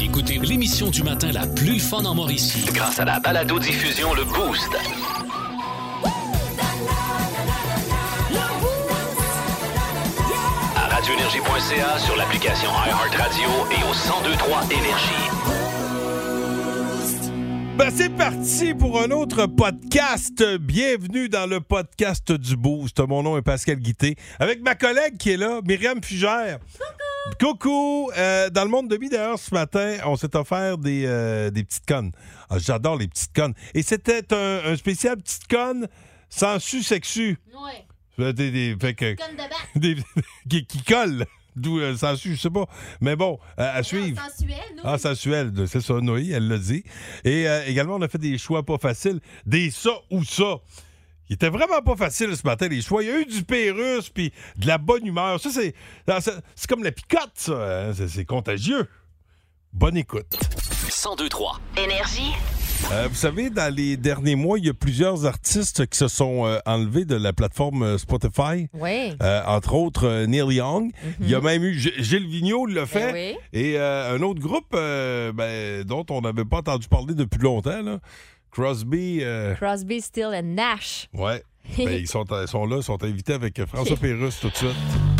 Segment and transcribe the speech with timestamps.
[0.00, 2.64] Écoutez l'émission du matin la plus fun en Mauricie.
[2.72, 4.70] Grâce à la balado-diffusion Le Boost.
[10.76, 15.64] À radioénergie.ca, sur l'application iHeartRadio et au 1023 Énergie.
[17.76, 20.44] Ben, c'est parti pour un autre podcast.
[20.60, 23.00] Bienvenue dans le podcast du Boost.
[23.00, 24.16] Mon nom est Pascal Guité.
[24.38, 26.58] Avec ma collègue qui est là, Myriam Fugère.
[27.40, 28.10] Coucou!
[28.16, 31.64] Euh, dans le monde de vie, d'ailleurs, ce matin, on s'est offert des, euh, des
[31.64, 32.12] petites connes.
[32.50, 33.54] Ah, J'adore les petites connes.
[33.72, 35.88] Et c'était un, un spécial petite conne
[36.28, 37.38] sans su sexu.
[37.54, 37.84] Ouais.
[38.16, 39.96] Fait Des, des- fait que- de des-
[40.48, 41.24] qui, qui collent.
[41.56, 42.66] D'où euh, sans su, je sais pas.
[43.00, 44.20] Mais bon, euh, à suivre.
[44.28, 44.82] Sensuel, nous.
[44.84, 46.82] Ah, sensuel, c'est ça, Noé, elle l'a dit.
[47.24, 49.20] Et euh, également, on a fait des choix pas faciles.
[49.46, 50.56] Des ça ou ça.
[51.30, 53.02] Il était vraiment pas facile ce matin, les choix.
[53.02, 55.40] Il y a eu du Pérus, puis de la bonne humeur.
[55.40, 55.74] Ça, c'est,
[56.54, 57.52] c'est comme la picote, ça.
[57.88, 57.92] hein.
[57.94, 58.86] C'est, c'est contagieux.
[59.72, 60.26] Bonne écoute.
[60.84, 61.60] 1023.
[61.82, 62.32] Énergie.
[62.92, 66.44] Euh, vous savez, dans les derniers mois, il y a plusieurs artistes qui se sont
[66.46, 68.68] euh, enlevés de la plateforme euh, Spotify.
[68.74, 69.14] Oui.
[69.22, 70.90] Euh, entre autres, euh, Neil Young.
[71.20, 73.06] Il y a même eu G- Gilles Vigneault le fait.
[73.06, 73.12] Mhm.
[73.12, 73.58] Ben oui.
[73.58, 77.80] Et euh, un autre groupe euh, ben, dont on n'avait pas entendu parler depuis longtemps,
[77.82, 78.00] là.
[78.54, 79.18] Crosby.
[79.22, 81.08] euh, Crosby, Still and Nash.
[81.12, 81.42] ouais.
[81.78, 85.13] Ben, ils, sont, ils sont là, ils sont invités avec François Pérusse tout de suite.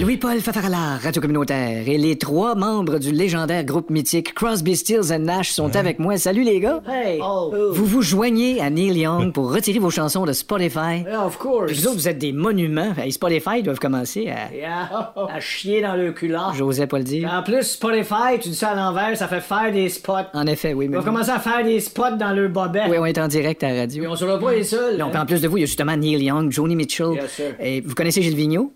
[0.00, 5.20] Louis-Paul Fafaralard, Radio Communautaire, et les trois membres du légendaire groupe mythique Crosby, Stills and
[5.20, 6.16] Nash sont avec moi.
[6.16, 6.80] Salut les gars!
[6.88, 7.20] Hey!
[7.20, 11.04] Vous vous joignez à Neil Young pour retirer vos chansons de Spotify.
[11.24, 11.72] of course.
[11.72, 12.94] Vous autres, vous êtes des monuments.
[12.98, 14.52] Hey, Spotify doivent commencer à...
[14.52, 15.12] Yeah.
[15.14, 16.54] à chier dans le culotte.
[16.56, 17.30] J'osais pas le dire.
[17.32, 20.30] En plus, Spotify, tu dis ça à l'envers, ça fait faire des spots.
[20.34, 20.96] En effet, oui, Ils mais...
[20.96, 22.86] vont commencer à faire des spots dans le bobette.
[22.88, 24.04] Oui, on est en direct à la Et radio.
[24.08, 24.96] on sera pas les seuls.
[24.98, 25.22] Non, hein.
[25.22, 27.12] en plus de vous, il y a justement Neil Young, Joni Mitchell.
[27.14, 27.42] Yes.
[27.60, 28.72] Et vous connaissez Gilles Vigneault?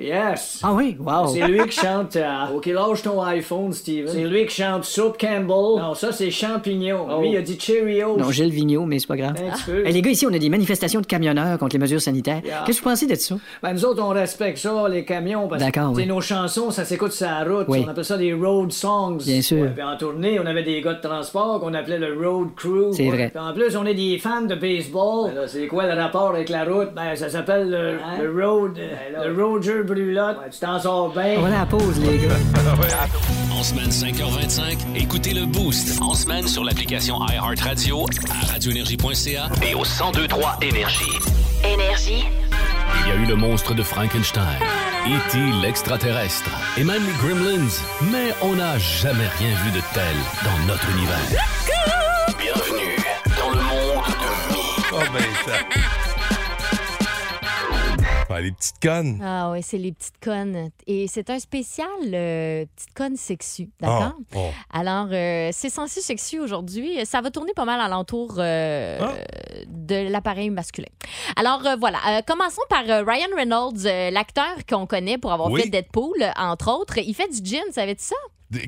[0.00, 0.60] Yes.
[0.62, 1.26] Ah oui, wow.
[1.28, 2.16] C'est lui qui chante.
[2.16, 4.08] euh, ok, lâche ton iPhone, Steven.
[4.12, 5.48] C'est lui qui chante Soup Campbell.
[5.82, 7.20] Non, ça, c'est champignons.
[7.20, 8.16] Lui, il a dit Cheerios.
[8.16, 9.34] Non, Gilles Vigneault, mais c'est pas grave.
[9.38, 9.86] Un petit peu.
[9.86, 12.40] Hey, les gars, ici, on a des manifestations de camionneurs contre les mesures sanitaires.
[12.44, 12.62] Yeah.
[12.66, 13.36] Qu'est-ce que vous pensez de ça?
[13.62, 16.06] Ben, nous autres, on respecte ça, les camions, parce que oui.
[16.06, 17.66] nos chansons, ça s'écoute sur la route.
[17.68, 17.82] Oui.
[17.86, 19.16] On appelle ça des road songs.
[19.24, 19.62] Bien sûr.
[19.62, 22.92] Ouais, puis en tournée, on avait des gars de transport qu'on appelait le road crew.
[22.92, 23.16] C'est Ouais.
[23.16, 23.30] vrai.
[23.34, 25.32] Puis en plus, on est des fans de baseball.
[25.34, 26.90] Ben c'est quoi le rapport avec la route?
[26.94, 31.36] Ben, ça s'appelle le, le road, le Roger Tu t'en sors bien.
[31.38, 32.34] On va à la pause, les gars.
[33.58, 36.00] En semaine 5h25, écoutez le Boost.
[36.00, 39.48] En semaine sur l'application iHeartRadio À radioénergie.ca.
[39.66, 41.18] et au 1023 Énergie.
[41.64, 42.24] Énergie.
[43.00, 44.58] Il y a eu le monstre de Frankenstein,
[45.06, 45.38] E.T.
[45.62, 47.68] l'extraterrestre et même les Gremlins.
[48.12, 51.44] Mais on n'a jamais rien vu de tel dans notre univers.
[52.38, 52.96] Bienvenue
[53.40, 54.56] dans le monde de.
[54.92, 56.07] Oh, ben, ça.
[58.38, 59.20] Ah, les petites connes.
[59.22, 60.70] Ah oui, c'est les petites connes.
[60.86, 64.12] Et c'est un spécial euh, petite conne sexue, d'accord?
[64.16, 64.50] Ah, bon.
[64.72, 67.04] Alors, euh, c'est censé sexu aujourd'hui.
[67.04, 69.12] Ça va tourner pas mal alentour euh, Ah.
[69.66, 70.88] de l'appareil masculin.
[71.36, 71.98] Alors, euh, voilà.
[72.26, 73.82] Commençons par Ryan Reynolds,
[74.12, 75.62] l'acteur qu'on connaît pour avoir Oui.
[75.62, 76.98] fait Deadpool, entre autres.
[76.98, 78.16] Il fait du gin, savais-tu ça?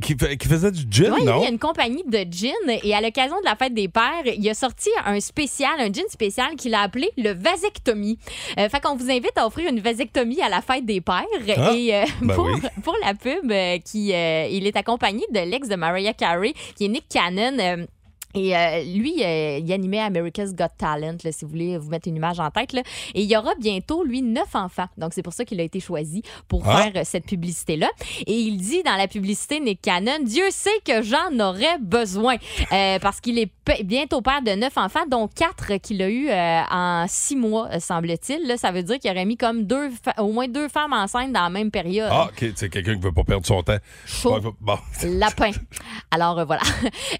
[0.02, 1.38] Qui, fait- qui faisait du gin, Oui, non?
[1.40, 4.26] il y a une compagnie de gin et à l'occasion de la fête des pères,
[4.26, 8.18] il a sorti un spécial, un gin spécial qu'il a appelé le vasectomie.
[8.58, 11.24] Euh, fait qu'on vous invite à offrir une vasectomie à la fête des pères
[11.56, 12.60] Ah, et euh, ben pour, oui.
[12.84, 16.84] pour la pub, euh, qui euh, il est accompagné de l'ex de Mariah Carey qui
[16.84, 17.86] est Nick Cannon.
[18.34, 22.06] Et euh, lui, euh, il animait America's Got Talent, là, si vous voulez vous mettre
[22.08, 22.72] une image en tête.
[22.72, 22.82] Là.
[23.14, 24.86] Et il y aura bientôt, lui, neuf enfants.
[24.96, 26.82] Donc, c'est pour ça qu'il a été choisi pour Ah.
[26.82, 27.88] faire euh, cette publicité-là.
[28.26, 32.36] Et il dit dans la publicité Nick Cannon, Dieu sait que j'en aurais besoin.
[32.70, 33.50] Parce qu'il est
[33.84, 38.56] bientôt père de neuf enfants, dont quatre qu'il a eu en six mois, semble-t-il.
[38.58, 41.50] Ça veut dire qu'il aurait mis comme deux, au moins deux femmes enceintes dans la
[41.50, 42.08] même période.
[42.12, 43.76] Ah, c'est quelqu'un qui veut pas perdre son temps.
[44.06, 44.38] Chaud.
[44.60, 44.78] Bon.
[45.04, 45.50] Lapin.
[46.10, 46.62] Alors voilà.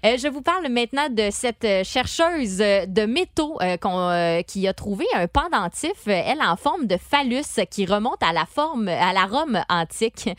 [0.03, 5.05] Je vous parle maintenant de cette euh, chercheuse euh, de métaux euh, qui a trouvé
[5.15, 9.61] un pendentif, elle en forme de phallus, qui remonte à la forme, à la Rome
[9.69, 10.29] antique.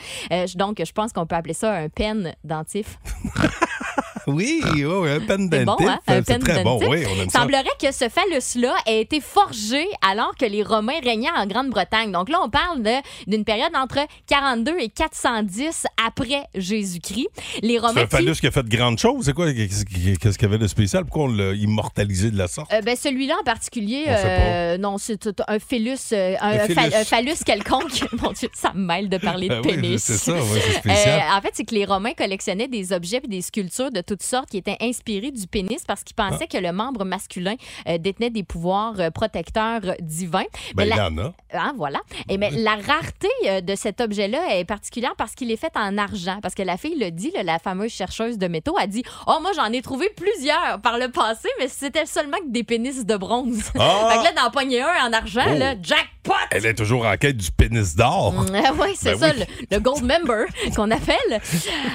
[0.54, 2.98] Donc, je pense qu'on peut appeler ça un pendentif.
[4.26, 5.50] Oui, oui, oui, un pendentif.
[5.58, 5.98] C'est bon, hein?
[6.06, 7.40] Un C'est très bon, oui, on aime ça.
[7.40, 12.12] Semblerait que ce phallus-là ait été forgé alors que les Romains régnaient en Grande-Bretagne.
[12.12, 12.82] Donc là, on parle
[13.26, 13.98] d'une période entre
[14.28, 17.28] 42 et 410 après Jésus-Christ.
[17.62, 19.24] Les C'est Romains un phallus qui a fait de grandes choses.
[19.24, 19.52] C'est quoi?
[19.52, 21.04] Qu'est-ce qu'il y avait de spécial?
[21.04, 22.72] Pourquoi on l'a immortalisé de la sorte?
[22.72, 26.74] Euh, ben, celui-là en particulier, euh, non, c'est tout- un phallus, euh, un, phallus.
[26.74, 28.02] pha- un phallus quelconque.
[28.22, 30.02] Mon Dieu, ça me mêle de parler de Ben oui, pénis.
[30.02, 31.20] c'est ça, ouais, c'est spécial.
[31.20, 34.22] Euh, en fait, c'est que les Romains collectionnaient des objets et des sculptures de toutes
[34.22, 37.54] sortes qui étaient inspirés du pénis parce qu'ils pensaient que le membre masculin
[37.88, 40.44] euh, détenait des pouvoirs euh, protecteurs euh, divins.
[40.74, 41.32] Ben, Mais il y en a.
[41.54, 41.98] ah, voilà.
[42.28, 46.40] Et mais la rareté de cet objet-là est particulière parce qu'il est fait en argent.
[46.42, 49.38] Parce que la fille le dit, là, la fameuse chercheuse de métaux, a dit Oh,
[49.40, 53.16] moi, j'en ai trouvé plusieurs par le passé, mais c'était seulement que des pénis de
[53.16, 53.70] bronze.
[53.78, 54.10] Ah!
[54.12, 55.54] fait que là, d'en pogner un en argent, Oh.
[55.58, 56.34] là, jackpot!
[56.50, 58.34] Elle est toujours en quête du pénis d'or.
[58.78, 59.44] oui, c'est Ben ça, oui.
[59.70, 60.44] le, le gold member
[60.76, 61.40] qu'on appelle.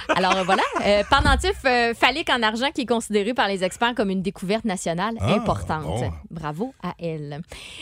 [0.10, 0.64] Alors voilà,
[1.10, 1.54] pendentif
[2.08, 5.84] phallique en argent qui est considéré par les experts comme une découverte nationale Ah, importante.
[5.84, 6.12] bon.
[6.32, 7.42] Bravo à elle.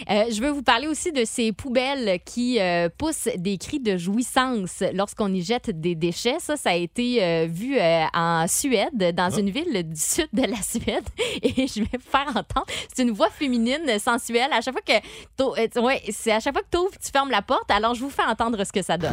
[0.10, 3.98] Euh, je veux vous parler aussi de ces poubelles qui euh, poussent des cris de
[3.98, 6.38] jouissance lorsqu'on y jette des déchets.
[6.40, 7.78] Ça, ça a été euh, vu
[8.14, 9.40] en Suède, dans Ah.
[9.40, 11.04] une ville du sud de la Suède.
[11.44, 12.66] Et je vais vous faire entendre.
[12.96, 14.52] C'est une voix féminine sensuelle.
[14.52, 17.44] À chaque fois que ouais, c'est à chaque fois que tu ouvres, tu fermes la
[17.44, 17.70] porte.
[17.70, 19.12] Alors, je vous fais entendre ce que ça donne.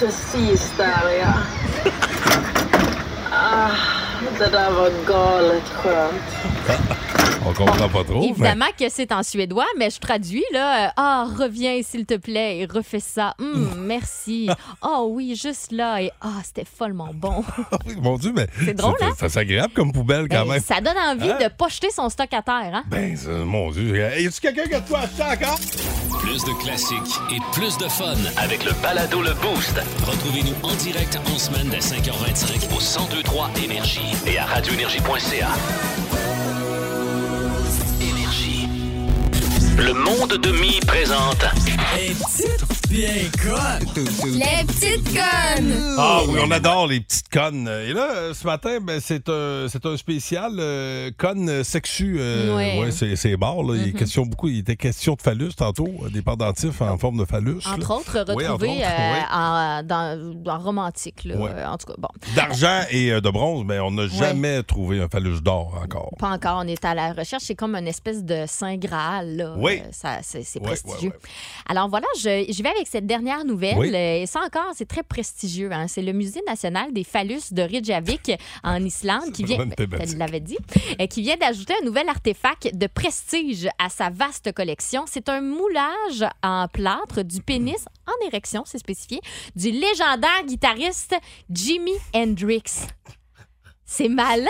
[0.00, 1.34] Precis där ja.
[3.32, 3.70] Ah,
[4.38, 6.22] det där var galet skönt.
[7.46, 8.20] On comprend pas trop.
[8.20, 10.88] mais- Évidemment que c'est en suédois, mais je traduis là.
[10.88, 13.34] euh, Ah, reviens s'il te plaît et refais ça.
[13.40, 14.48] Hum, merci.
[14.82, 16.02] Oh oui, juste là.
[16.02, 17.42] Et ah, c'était follement bon.
[18.02, 18.46] Mon Dieu, mais.
[18.64, 19.14] C'est drôle, c'est- hein?
[19.18, 20.62] C'est agréable comme poubelle quand Ben, même.
[20.62, 21.38] ça donne envie Hein?
[21.42, 22.70] de pas jeter son stock à terre.
[22.74, 22.84] Hein?
[22.88, 23.96] Ben, ça, mon Dieu.
[23.96, 25.58] Y a-tu quelqu'un qui a tout acheté encore?
[26.20, 28.14] Plus de classiques et plus de fun.
[28.36, 34.12] Avec le balado Le Boost Retrouvez-nous en direct en semaine dès 5h25 au 1023 Énergie
[34.26, 35.48] et à radioénergie.ca.
[39.82, 41.42] Le monde de Mi présente
[42.90, 45.94] Les petites connes!
[45.96, 47.66] Ah oui, on adore les petites connes.
[47.68, 52.16] Et là, euh, ce matin, ben, c'est un, c'est un spécial euh, conne sexu.
[52.18, 52.78] euh, Ouais.
[52.80, 53.62] ouais, c'est, c'est barre.
[53.62, 53.74] Là.
[53.76, 57.18] Il, est question beaucoup, il était question de phallus tantôt, euh, des pendentifs en forme
[57.18, 57.60] de phallus.
[57.64, 57.74] là.
[57.74, 59.20] Entre autres, Oui, entre retrouvés autres, euh, oui.
[59.32, 61.24] en, dans, dans romantique.
[61.24, 61.36] Là.
[61.36, 61.50] Ouais.
[61.54, 62.08] Euh, En tout cas, bon.
[62.34, 66.10] D'argent et euh, de bronze, mais on n'a jamais trouvé un phallus d'or encore.
[66.18, 67.44] Pas encore, on est à la recherche.
[67.46, 69.36] C'est comme une espèce de Saint Graal.
[69.36, 69.54] Là.
[69.70, 69.80] Oui.
[69.84, 71.12] Euh, ça, c'est prestigieux.
[71.68, 73.78] Alors voilà, je, je vais avec cette dernière nouvelle.
[73.94, 75.70] Euh, Et ça encore, c'est très prestigieux.
[75.72, 75.86] hein.
[75.88, 78.32] C'est le Musée national des phallus de Reykjavik
[78.62, 80.58] en Islande qui vient, ben, dit,
[81.00, 85.04] euh, qui vient d'ajouter un nouvel artefact de prestige à sa vaste collection.
[85.06, 89.20] C'est un moulage en plâtre du pénis en érection, c'est spécifié,
[89.56, 91.14] du légendaire guitariste
[91.50, 92.62] Jimi Hendrix.
[93.92, 94.46] C'est malade!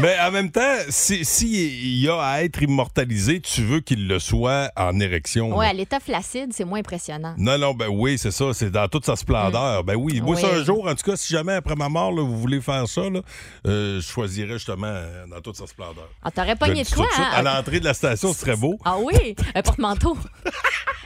[0.00, 4.18] Mais en même temps, si- s'il y a à être immortalisé, tu veux qu'il le
[4.18, 5.58] soit en érection.
[5.58, 5.68] Là.
[5.68, 7.34] à l'état flacide, c'est moins impressionnant.
[7.38, 9.82] Non, non, ben oui, c'est ça, c'est dans toute sa splendeur.
[9.82, 10.42] Ben oui, moi, Oui.
[10.42, 12.86] ça, un jour, en tout cas, si jamais après ma mort, là, vous voulez faire
[12.86, 13.20] ça, là,
[13.66, 16.08] euh, je choisirais justement euh, dans toute sa splendeur.
[16.22, 17.06] Ah, t'aurais pogné de quoi?
[17.16, 17.30] hein?
[17.32, 18.76] À l'entrée de la station, ce serait beau.
[18.84, 20.18] Ah oui, un porte-manteau.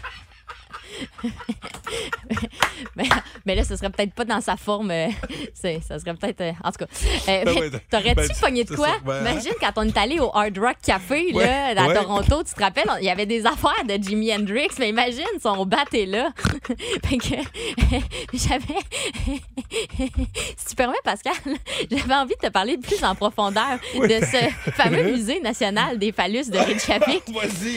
[2.96, 3.04] mais,
[3.44, 4.90] mais là, ce serait peut-être pas dans sa forme.
[4.90, 5.08] euh,
[5.54, 6.40] ça serait peut-être.
[6.40, 6.87] euh, en tout cas.
[7.28, 8.88] Euh, Ben T'aurais-tu ben, pogné de quoi?
[8.88, 9.31] ça, ben, hein?
[9.32, 11.94] Imagine quand on est allé au Hard Rock Café là, à ouais.
[11.94, 15.64] Toronto, tu te rappelles, il y avait des affaires de Jimi Hendrix, mais imagine, son
[15.66, 16.31] bat est là.
[17.04, 17.37] fait que
[18.32, 18.81] j'avais.
[20.56, 21.32] si tu permets, Pascal,
[21.90, 24.08] j'avais envie de te parler plus en profondeur Oui.
[24.08, 27.22] de ce fameux musée national des phallus de Reykjavik.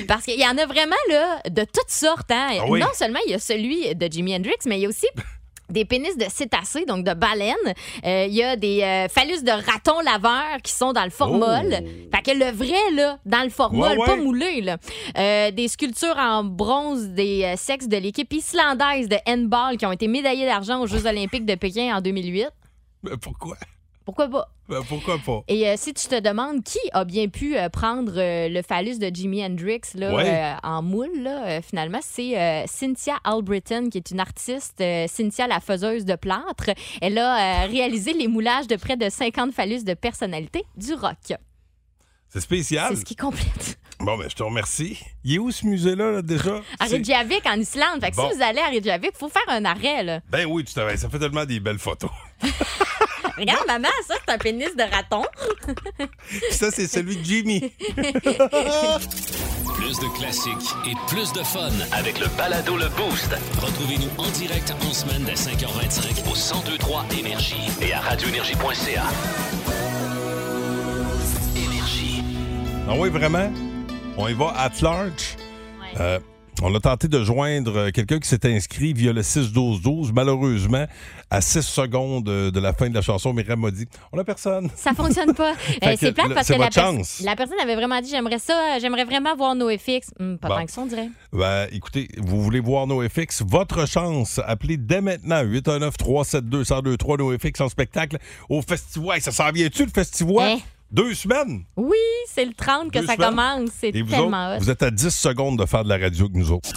[0.07, 2.31] Parce qu'il y en a vraiment là, de toutes sortes.
[2.31, 2.50] Hein.
[2.62, 2.80] Ah oui.
[2.80, 5.07] Non seulement il y a celui de Jimi Hendrix, mais il y a aussi
[5.69, 7.56] des pénis de cétacés, donc de baleines.
[8.03, 11.67] Euh, Il y a des euh, phallus de ratons laveurs qui sont dans le formol.
[11.71, 11.85] Oh.
[12.15, 14.06] Fait que le vrai, là, dans le formol, Ouais, ouais.
[14.07, 14.61] pas moulé.
[14.61, 14.77] Là.
[15.17, 19.91] Euh, des sculptures en bronze des euh, sexes de l'équipe islandaise de handball qui ont
[19.91, 22.48] été médaillés d'argent aux Jeux olympiques de Pékin en 2008.
[23.03, 23.55] Mais pourquoi?
[24.10, 24.48] Pourquoi pas?
[24.68, 25.44] Ben, pourquoi pas?
[25.48, 28.98] Et euh, si tu te demandes qui a bien pu euh, prendre euh, le phallus
[28.98, 30.54] de Jimi Hendrix là, Ouais.
[30.63, 36.16] en moule, là, finalement, c'est Cynthia Albritton, qui est une artiste, Cynthia la faiseuse de
[36.16, 36.72] plâtre.
[37.01, 41.34] Elle a réalisé les moulages de près de 50 phallus de personnalités du rock.
[42.30, 42.88] C'est spécial.
[42.94, 43.78] C'est ce qui complète.
[44.01, 44.98] Bon, ben, je te remercie.
[45.25, 46.62] Il est où ce musée-là, là, déjà?
[46.80, 48.00] À Reykjavik, en Islande.
[48.00, 48.30] Fait que Bon.
[48.30, 50.04] si vous allez à Reykjavik, il faut faire un arrêt.
[50.06, 50.22] Là.
[50.30, 50.96] Ben oui, tu t'avais.
[50.96, 52.10] Ça fait tellement des belles photos.
[53.39, 55.24] Regarde, maman, ça, c'est un pénis de raton.
[56.27, 57.72] Puis ça, c'est celui de Jimmy.
[59.75, 61.69] Plus de classiques et plus de fun.
[61.93, 67.69] avec le balado Le Boost Retrouvez-nous en direct en semaine dès 5h25 au 1023 Énergie
[67.81, 69.03] et à radioénergie.ca.
[71.55, 72.24] Énergie.
[72.89, 73.50] Ah oui, vraiment?
[74.17, 75.38] On y va at large.
[75.79, 76.01] Ouais.
[76.01, 76.19] Euh,
[76.62, 80.12] on a tenté de joindre euh, quelqu'un qui s'est inscrit via le 6-12-12.
[80.13, 80.86] Malheureusement,
[81.30, 84.24] à 6 secondes euh, de la fin de la chanson, Myriam m'a dit On n'a
[84.24, 84.70] personne.
[84.75, 85.54] Ça fonctionne pas.
[85.84, 87.22] Euh, c'est plate parce que la, chance.
[87.24, 90.12] la personne avait vraiment dit j'aimerais ça, j'aimerais vraiment voir NoFX.
[90.20, 90.56] Hum, pas Bon.
[90.56, 91.10] tant que ça, on dirait.
[91.32, 94.42] Ben, écoutez, vous voulez voir NoFX, votre chance.
[94.46, 98.18] Appelez dès maintenant 819-372-1023 NoFX en spectacle
[98.50, 99.22] au festival.
[99.22, 100.54] Ça s'en vient-tu, le festival?
[100.54, 100.58] Hein?
[100.91, 101.63] Deux semaines?
[101.77, 103.29] Oui, c'est le 30 que Deux ça semaines?
[103.29, 103.69] commence.
[103.79, 104.63] C'est Et vous tellement autres, hot.
[104.63, 106.69] vous êtes à 10 secondes de faire de la radio que nous autres.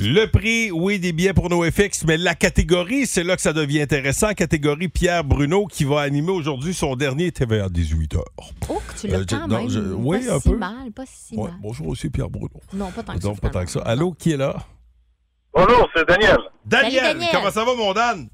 [0.00, 3.80] Le prix, oui, des billets pour NoFX, mais la catégorie, c'est là que ça devient
[3.82, 4.32] intéressant.
[4.34, 8.20] Catégorie Pierre Bruno qui va animer aujourd'hui son dernier TVA 18h.
[8.68, 9.68] Oh, que tu l'as Euh, je- quand non, même.
[9.70, 10.56] je- oui, pas un si peu.
[10.56, 11.58] mal, pas si Ouais, mal.
[11.60, 12.48] bonjour aussi, Pierre Bruno.
[12.72, 13.28] Non, pas tant que ça.
[13.28, 13.80] Donc, pas tant que ça.
[13.80, 13.90] finalement.
[14.02, 14.56] Allô, qui est là?
[15.54, 16.36] Bonjour, c'est Daniel.
[16.64, 17.28] Daniel, Daniel.
[17.32, 18.28] comment ça va, mon Dan?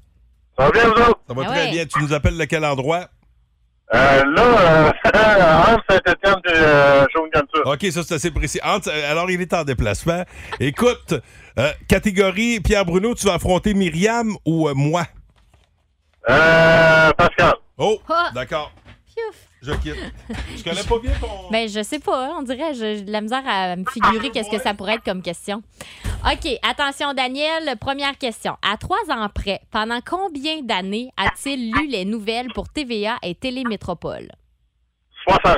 [0.57, 1.19] Ça va bien, vous autres?
[1.27, 1.71] Ça va Ah très ouais.
[1.71, 1.85] bien.
[1.85, 3.07] Tu nous appelles de quel endroit?
[3.93, 7.05] Euh, là, euh, entre Saint-Étienne et euh.
[7.65, 8.59] OK, ça, c'est assez précis.
[8.63, 10.23] Entre- euh, alors, il est en déplacement.
[10.59, 11.13] Écoute,
[11.59, 15.03] euh, catégorie Pierre Bruno, tu vas affronter Myriam ou euh, moi?
[16.29, 17.53] Euh, Pascal.
[17.77, 18.29] Oh, Ah.
[18.33, 18.71] d'accord.
[19.05, 19.35] Piouf.
[19.61, 19.95] Je quitte.
[20.57, 21.49] Je connais pas bien ton...
[21.51, 22.27] Ben, je sais pas.
[22.27, 24.95] hein, On dirait, j'ai j'ai de la misère à me figurer qu'est-ce que ça pourrait
[24.95, 25.61] être comme question.
[26.23, 27.75] OK, attention, Daniel.
[27.79, 28.55] Première question.
[28.61, 34.29] À trois ans près, pendant combien d'années a-t-il lu les nouvelles pour TVA et Télémétropole?
[35.27, 35.57] 60.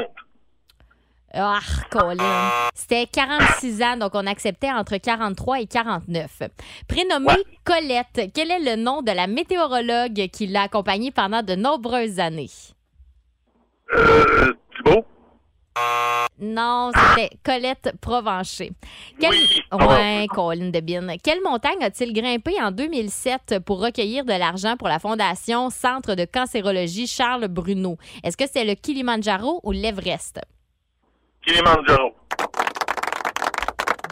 [1.33, 2.49] Ah, Colin.
[2.75, 6.43] C'était 46 ans, donc on acceptait entre 43 et 49.
[6.87, 7.43] Prénommée Ouais.
[7.65, 12.51] Colette, quel est le nom de la météorologue qui l'a accompagnée pendant de nombreuses années?
[13.95, 15.05] Euh, Thibault?
[16.39, 18.71] Non, c'était Colette Provencher.
[19.19, 19.31] Quelle...
[19.31, 19.63] Oui.
[19.71, 21.15] Ouais, Colin Debine.
[21.23, 26.25] Quelle montagne a-t-il grimpé en 2007 pour recueillir de l'argent pour la Fondation Centre de
[26.25, 27.97] cancérologie Charles Bruno?
[28.23, 30.41] Est-ce que c'est le Kilimanjaro ou l'Everest?
[31.45, 32.13] Kilimanjaro.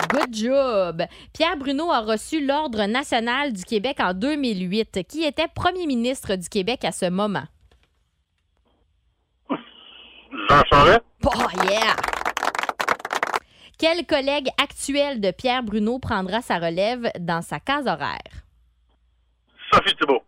[0.09, 1.03] Good job!
[1.33, 5.07] Pierre Bruno a reçu l'Ordre national du Québec en 2008.
[5.07, 7.43] Qui était premier ministre du Québec à ce moment?
[10.31, 11.01] Jean Charest?
[11.25, 11.29] Oh
[11.69, 11.95] yeah!
[13.77, 18.19] Quel collègue actuel de Pierre Bruno prendra sa relève dans sa case horaire?
[19.73, 20.21] Sophie Thibault.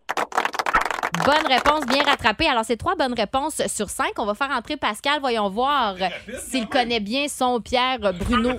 [1.26, 2.48] Bonne réponse, bien rattrapée.
[2.48, 4.14] Alors, c'est trois bonnes réponses sur cinq.
[4.18, 5.20] On va faire entrer Pascal.
[5.20, 5.96] Voyons voir
[6.40, 8.58] s'il connaît bien son Pierre Bruno.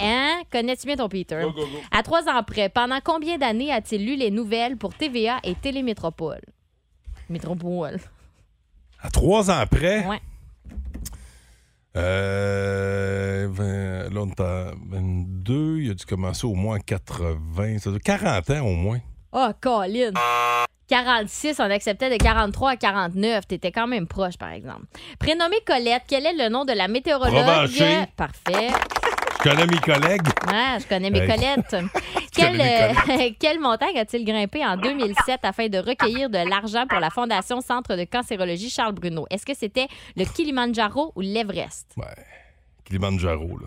[0.00, 0.40] Hein?
[0.52, 1.40] Connais-tu bien ton Peter?
[1.42, 1.78] Go, go, go.
[1.90, 6.40] À trois ans près, pendant combien d'années a-t-il lu les nouvelles pour TVA et Télémétropole?
[7.28, 7.98] Métropole.
[9.02, 10.20] À trois ans près, Ouais.
[11.98, 13.48] Euh,
[14.10, 15.78] là, on est à 22.
[15.80, 17.78] Il a dû commencer au moins en 80.
[17.78, 18.98] Ça doit 40 ans au moins.
[19.32, 20.12] Oh, Colin!
[20.88, 23.46] 46, on acceptait de 43 à 49.
[23.46, 24.84] T'étais quand même proche, par exemple.
[25.18, 27.44] Prénommée Colette, quel est le nom de la météorologue?
[27.44, 28.04] Provencher.
[28.16, 28.68] Parfait.
[29.44, 30.22] Je connais mes collègues.
[30.50, 31.28] Ah, je connais mes Hey.
[31.28, 31.76] Colettes.
[32.38, 37.10] Quelle, euh, quelle montagne a-t-il grimpé en 2007 afin de recueillir de l'argent pour la
[37.10, 39.26] Fondation Centre de cancérologie Charles Bruno?
[39.28, 41.88] Est-ce que c'était le Kilimanjaro ou l'Everest?
[41.96, 42.04] Ouais.
[42.84, 43.66] Kilimanjaro, là.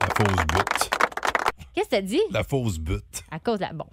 [0.00, 0.90] La fausse butte.
[1.74, 2.22] Qu'est-ce que t'as dit?
[2.30, 3.24] La fausse butte.
[3.30, 3.72] À cause de la...
[3.72, 3.86] Bon.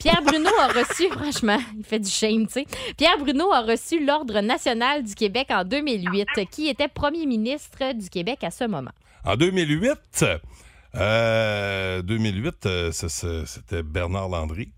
[0.00, 2.66] Pierre Bruno a reçu, franchement, il fait du shame, tu sais.
[2.96, 6.26] Pierre Bruno a reçu l'Ordre national du Québec en 2008.
[6.50, 8.90] Qui était premier ministre du Québec à ce moment?
[9.24, 10.24] En 2008,
[10.94, 14.72] euh, 2008 euh, c'était Bernard Landry.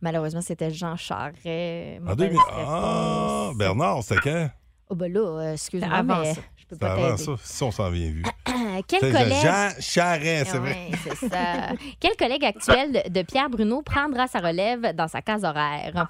[0.00, 0.96] Malheureusement, c'était Jean.
[0.96, 2.38] En 2000...
[2.50, 3.50] Ah.
[3.56, 4.50] Bernard, c'était quand?
[4.88, 6.40] Oh, ben là, euh, excuse-moi, C'était avant mais ça.
[6.56, 7.24] je peux C'était pas avant t'aider.
[7.24, 7.32] ça.
[7.42, 8.22] Si on s'en vient vu.
[8.88, 9.42] Quel C'est collègue...
[9.42, 10.88] Jean Charest, c'est vrai.
[10.90, 11.70] ouais, c'est ça.
[12.00, 16.08] Quel collègue actuel de- de Pierre Bruno prendra sa relève dans sa case horaire?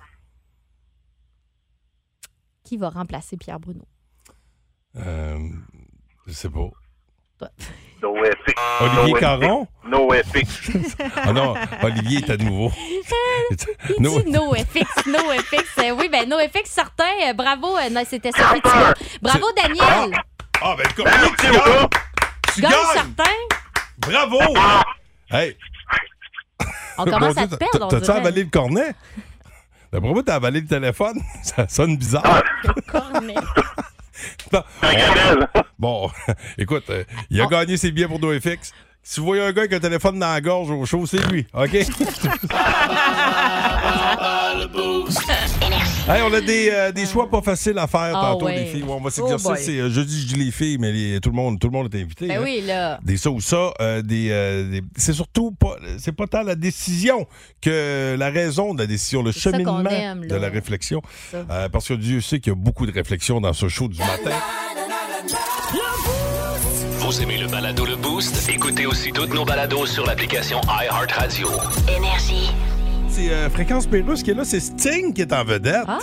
[2.64, 3.84] Qui va remplacer Pierre Bruno?
[4.96, 5.38] Euh,
[6.26, 6.68] je sais pas.
[8.02, 8.54] No FX.
[8.80, 9.68] Olivier No Caron?
[9.86, 10.68] No FX.
[11.16, 12.72] Ah non, Olivier est à nouveau.
[13.90, 15.78] Il No- dit NoFX, NoFX.
[15.78, 17.04] Euh, oui, ben NoFX, certain.
[17.28, 18.60] Euh, bravo, euh, c'était Thibault.
[19.20, 20.16] Bravo, Daniel.
[20.60, 21.06] Ah, ben, comme
[21.38, 21.88] tu gagnes!
[22.54, 22.80] Tu Gagne gagnes!
[22.92, 23.30] certain.
[23.98, 24.38] Bravo!
[25.30, 25.56] Hey!
[26.98, 28.94] On commence à te perdre, on T'as-tu avalé le cornet?
[29.92, 31.20] D'après moi, t'as avalé le téléphone.
[31.42, 32.42] Ça sonne bizarre.
[32.90, 33.34] Cornet.
[35.78, 36.10] Bon,
[36.58, 38.72] écoute, euh, il a gagné ses billets pour NoFX.
[39.04, 41.44] Si vous voyez un gars avec un téléphone dans la gorge au show, c'est lui,
[41.54, 41.74] OK?
[46.08, 48.56] Hey, on a des, euh, des choix pas faciles à faire Ah tantôt, ouais.
[48.58, 48.82] les filles.
[48.82, 49.44] Ouais, on va Oh s'exercer.
[49.48, 49.56] boy.
[49.58, 51.94] c'est, euh, jeudi, je dis les filles, mais les- tout, le monde, tout le monde
[51.94, 52.26] est invité.
[52.26, 52.42] Ben hein.
[52.42, 52.98] oui, là.
[53.04, 56.56] Des ça ou ça, euh, des, euh, des- c'est surtout pas, c'est pas tant la
[56.56, 57.26] décision
[57.60, 61.02] que la raison de la décision, le C'est ça cheminement qu'on aime, de la réflexion.
[61.30, 61.44] Ça.
[61.48, 63.98] Euh, parce que Dieu sait qu'il y a beaucoup de réflexions dans ce show du
[64.00, 64.32] matin.
[67.12, 68.48] Vous aimez le balado Le Boost?
[68.48, 71.46] Écoutez aussi toutes nos balados sur l'application iHeartRadio.
[71.94, 72.50] Énergie.
[73.06, 75.84] C'est euh, Fréquence Pérusse qui est là, c'est Sting qui est en vedette.
[75.86, 75.98] Ah.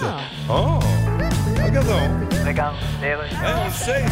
[0.51, 0.77] Oh!
[1.69, 2.09] Regardons.
[2.47, 4.03] Regarde, on le sait.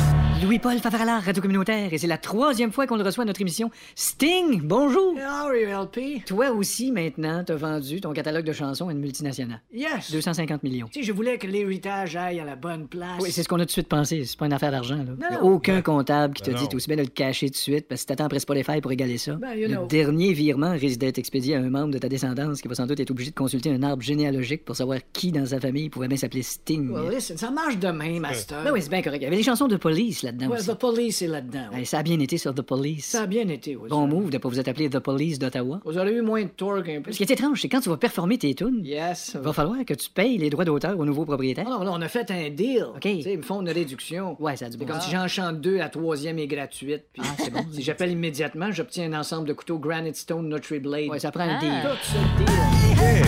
[0.44, 3.72] Louis-Paul Favaralard, Radio Communautaire, et c'est la troisième fois qu'on le reçoit à notre émission.
[3.96, 5.16] Sting, bonjour!
[5.16, 6.24] How are you, LP?
[6.28, 9.62] Toi aussi, maintenant, t'as vendu ton catalogue de chansons à une multinationale.
[9.74, 10.12] Yes.
[10.12, 10.88] 250 millions.
[10.92, 13.20] Tu sais, je voulais que l'héritage aille à la bonne place.
[13.20, 14.26] Oui, c'est ce qu'on a tout de suite pensé.
[14.26, 15.14] C'est pas une affaire d'argent, là.
[15.32, 15.50] Y a non.
[15.54, 16.68] aucun comptable qui te Ben dit non.
[16.70, 18.80] t'es aussi bien de le cacher tout de suite parce que si t'attends après Spotify
[18.80, 19.34] pour égaler ça.
[19.34, 19.88] Ben, you le know.
[19.88, 23.00] dernier virement risque d'être expédié à un membre de ta descendance qui va sans doute
[23.00, 26.18] être obligé de consulter un arbre généalogique pour savoir qui dans sa famille pouvait bien
[26.18, 26.92] s'appeler Sting.
[26.92, 28.64] Well, listen, ça marche demain, Master.
[28.64, 29.22] Ben oui, c'est bien correct.
[29.22, 30.70] Il y avait des chansons de police là-dedans Well, aussi.
[30.70, 31.68] the police est là-dedans.
[31.86, 33.06] Ça a bien été sur The Police.
[33.06, 33.90] Ça a bien été, oui.
[33.90, 34.14] Bon ça.
[34.16, 35.80] move de pas vous être appelé The Police d'Ottawa.
[35.86, 37.12] Vous aurez eu moins de torque un peu.
[37.12, 39.32] Ce qui est étrange, c'est quand tu vas performer tes tunes, Yes.
[39.36, 41.64] il va falloir que tu payes les droits d'auteur au nouveau propriétaire.
[41.66, 42.84] Non, non, non, on a fait un deal.
[42.96, 43.02] OK.
[43.02, 44.36] Tu sais, ils me font une réduction.
[44.42, 45.06] Ouais, ça a du C'est bon comme sens.
[45.06, 47.06] si j'en chante deux, la troisième est gratuite.
[47.14, 47.66] Puis Ah, c'est bon.
[47.72, 51.10] si j'appelle immédiatement, j'obtiens un ensemble de couteaux Granite Stone Nutri Blade.
[51.10, 51.60] Ouais, ça prend un Ah.
[51.60, 51.72] deal.
[51.84, 53.24] Tout ce deal.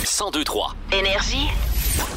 [0.00, 0.74] 1023.
[0.92, 1.48] Énergie.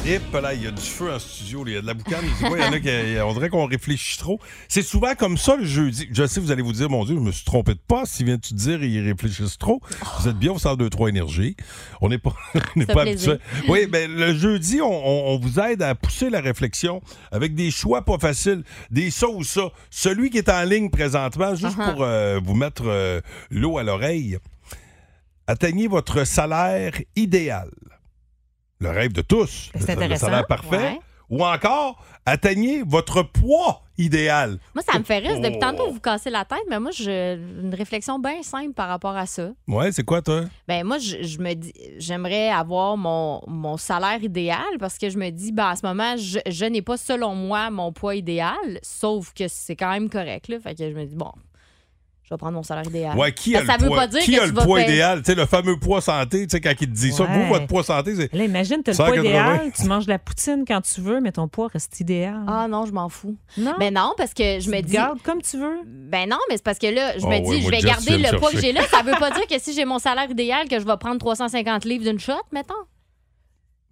[0.04, 2.24] Hip, là, il y a du feu en studio, il y a de la boucane.
[2.40, 2.88] Il y en a qui,
[3.24, 4.38] on dirait qu'on réfléchit trop.
[4.68, 6.08] C'est souvent comme ça le jeudi.
[6.12, 8.04] Je sais, vous allez vous dire, mon Dieu, je me suis trompé de pas.
[8.06, 9.80] S'il vient de te dire, ils réfléchissent trop.
[10.20, 11.56] Vous êtes bien au centre 2-3 énergie.
[12.00, 12.32] On n'est pas,
[12.76, 13.34] on pas habitué.
[13.68, 17.02] Oui, ben, le jeudi, on, on- on vous aide à pousser la réflexion
[17.32, 19.70] avec des choix pas faciles, des ça ou ça.
[19.90, 21.92] Celui qui est en ligne présentement, juste Uh-huh.
[21.94, 24.38] pour euh, vous mettre euh, l'eau à l'oreille,
[25.48, 27.70] atteignez votre salaire idéal.
[28.80, 29.70] Le rêve de tous.
[29.78, 30.76] C'est Le- le salaire parfait.
[30.76, 31.00] Ouais.
[31.28, 34.58] Ou encore, atteignez votre poids idéal.
[34.76, 35.40] Moi, ça me fait rire.
[35.40, 35.60] Depuis Oh.
[35.60, 39.26] tantôt, vous cassez la tête, mais moi, j'ai une réflexion bien simple par rapport à
[39.26, 39.48] ça.
[39.66, 40.42] Ouais, c'est quoi, toi?
[40.68, 45.18] Ben moi, je, je me dis, j'aimerais avoir mon, mon salaire idéal parce que je
[45.18, 48.54] me dis, ben, à ce moment, je, je n'ai pas, selon moi, mon poids idéal,
[48.82, 50.46] sauf que c'est quand même correct.
[50.46, 50.60] Là.
[50.60, 51.32] Fait que je me dis, bon,
[52.28, 53.16] je vais prendre mon salaire idéal.
[53.16, 54.60] Ouais, qui Ben, a ça le veut poids, pas dire qui que a tu le
[54.62, 55.18] poids idéal?
[55.22, 57.66] Tu sais, le fameux poids santé, tu sais, quand il te dit ça, vous, votre
[57.68, 58.32] poids santé, c'est.
[58.34, 59.20] Là, imagine, t'as le 180.
[59.20, 62.42] poids idéal, tu manges de la poutine quand tu veux, mais ton poids reste idéal.
[62.48, 63.36] Ah non, je m'en fous.
[63.56, 63.74] non?
[63.78, 64.92] Ben non, parce que je tu me dis.
[64.92, 65.78] gardes comme tu veux?
[65.86, 68.16] Ben non, mais c'est parce que là, je Oh me ouais, dis, je vais garder
[68.16, 68.82] tu le poids que j'ai là.
[68.90, 71.84] Ça veut pas dire que si j'ai mon salaire idéal, que je vais prendre 350
[71.84, 72.74] livres d'une shot, mettons.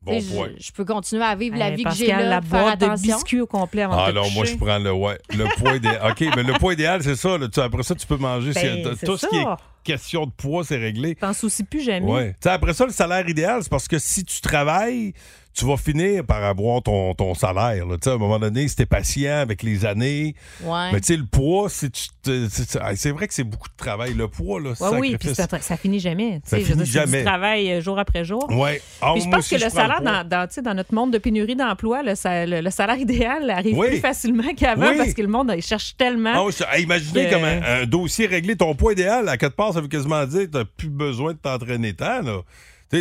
[0.04, 0.49] Bon point.
[0.58, 2.80] je, je peux continuer à vivre la Hey, vie que j'ai là, la faire boîte
[2.80, 3.14] de attention.
[3.17, 6.00] biscuits au complet avant Ah de non, moi, je prends le, ouais, le poids idéal.
[6.10, 7.38] OK, mais le poids idéal, c'est ça.
[7.38, 7.49] là.
[7.49, 8.52] Tu- après ça, tu peux manger.
[8.52, 9.56] Ben, tout ce qui est ça.
[9.82, 11.14] question de poids, c'est réglé.
[11.14, 12.06] T'en soucies plus jamais.
[12.10, 12.28] Ouais.
[12.32, 15.12] Tu sais, après ça, le salaire idéal, c'est parce que si tu travailles,
[15.54, 17.86] tu vas finir par avoir ton, ton salaire.
[17.86, 17.97] là.
[18.04, 20.34] À un moment donné, si t'es patient avec les années.
[20.62, 20.90] Ouais.
[20.93, 21.93] Mais tu sais, le poids, c'est
[22.25, 24.14] c'est- vrai que c'est beaucoup de travail.
[24.14, 26.40] Le poids, là, Ouais, oui, puis ça, ça finit jamais.
[26.45, 27.19] Ça sais, je finit dire, jamais.
[27.19, 28.47] Du travail euh, jour après jour.
[28.50, 28.80] Ouais.
[29.00, 32.02] Ah, Puis je pense que le je salaire, dans, dans, notre monde de pénurie d'emploi,
[32.02, 33.88] le, sa- le- le salaire idéal arrive Oui.
[33.88, 34.97] plus facilement qu'avant Oui.
[34.97, 36.49] parce que le monde il cherche tellement.
[36.73, 39.80] Hey, imaginez que- comme un, un dossier réglé, ton poids idéal, à quelque part, ça
[39.80, 42.23] veut quasiment dire que tu n'as plus besoin de t'entraîner tant.
[42.23, 42.40] Là.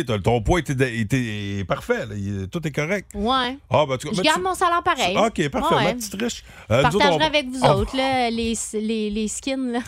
[0.02, 2.14] Tu sais, ton poids était, était- parfait, là.
[2.16, 3.10] Il- tout est correct.
[3.14, 3.56] Ouais.
[3.70, 5.16] Ah, ben, en tout cas, Je ben, garde tu- mon salaire pareil.
[5.16, 5.84] OK, parfait, Ouais.
[5.84, 6.44] ma petite riche.
[6.68, 9.72] Je Euh, nous autres, partagerai va- avec vous on- autres, là, les, les, les skins.
[9.72, 9.80] Là.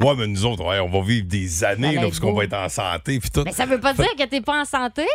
[0.00, 2.30] Ouais, mais nous autres, ouais, on va vivre des années, Ça là, va parce qu'on
[2.32, 2.38] beau.
[2.38, 3.18] va être en santé.
[3.20, 3.42] puis tout.
[3.44, 5.06] Mais ça veut pas dire que t'es pas en santé?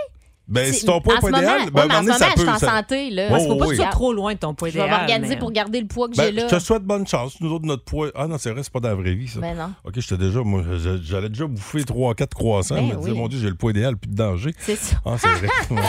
[0.49, 2.19] Ben, C'est- si ton poids n'est pas moment- idéal, ben, en moment ce donné, ça
[2.19, 2.41] moment, je peut.
[2.41, 3.23] suis en ça- santé, là.
[3.23, 3.69] Ouais, Parce qu'il faut pas oui.
[3.69, 4.97] que tu sois trop loin de ton poids Je vais idéal.
[4.97, 6.47] m'organiser mais- pour garder le poids que Ben, j'ai là.
[6.49, 7.35] je te souhaite bonne chance.
[7.39, 8.07] Nous autres, notre poids.
[8.15, 9.39] Ah non, c'est vrai, c'est pas dans la vraie vie, ça.
[9.39, 9.69] Ben non.
[9.85, 10.39] OK, j'étais déjà.
[10.41, 12.75] Moi, je- j'allais déjà bouffer 3-4 croissants.
[12.75, 13.17] Ben je me disais, oui.
[13.17, 14.53] mon Dieu, j'ai le poids idéal, plus de danger.
[14.59, 14.95] C'est ça.
[15.05, 15.47] Ah, c'est vrai.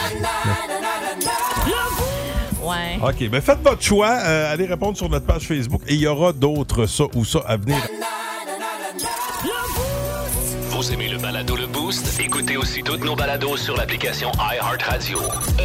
[2.63, 2.99] Ouais.
[3.03, 4.11] OK, ben faites votre choix.
[4.23, 7.41] Euh, allez répondre sur notre page Facebook et il y aura d'autres ça ou ça
[7.47, 7.79] à venir.
[10.81, 12.19] Vous aimez le balado Le Boost?
[12.19, 15.19] Écoutez aussi toutes nos balados sur l'application iHeartRadio.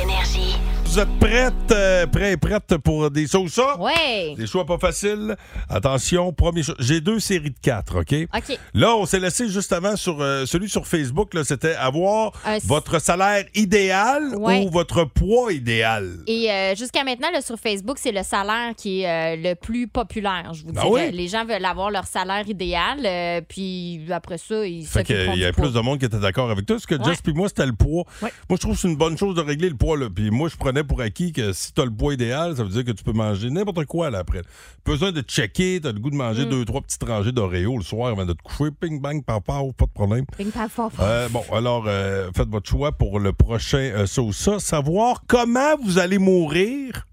[0.03, 0.57] Énergie.
[0.95, 3.77] Vous êtes prêtes, euh, prêts et prêtes pour des ça ou ça?
[3.81, 4.33] Ouais.
[4.37, 5.35] Des choix pas faciles.
[5.67, 6.75] Attention, premier choix.
[6.79, 8.15] J'ai deux séries de quatre, OK?
[8.33, 8.57] OK.
[8.73, 12.99] Là, on s'est laissé justement sur euh, celui sur Facebook, là, c'était avoir Un- votre
[12.99, 14.65] salaire idéal Ouais.
[14.65, 16.19] ou votre poids idéal?
[16.27, 19.89] Et euh, jusqu'à maintenant, là, sur Facebook, c'est le salaire qui est euh, le plus
[19.89, 21.09] populaire, je vous Ah dirais.
[21.09, 21.11] oui?
[21.11, 25.41] Les gens veulent avoir leur salaire idéal, euh, puis après ça, ils Fait s'occuperont qu'il
[25.41, 25.65] y a poids.
[25.65, 26.77] plus de monde qui était d'accord avec toi.
[26.77, 27.03] Parce que Ouais.
[27.03, 28.05] Jess puis moi, c'était le poids.
[28.21, 28.31] Ouais.
[28.49, 29.97] Moi, je trouve que c'est une bonne chose de régler le poids.
[29.97, 30.07] Là.
[30.09, 32.69] Puis moi, je prenais pour acquis que si tu as le poids idéal, ça veut
[32.69, 34.41] dire que tu peux manger n'importe quoi là après.
[34.83, 36.49] Pas besoin de checker, tu as le goût de manger Mm.
[36.49, 38.71] deux, trois petites rangées d'Oreo le soir avant de te coucher.
[38.79, 40.25] Ping, bang, paf, pas de problème.
[40.37, 40.51] Ping.
[40.99, 44.59] Euh, bon, alors, euh, faites votre choix pour le prochain euh, ça ou ça.
[44.59, 47.05] Savoir comment vous allez mourir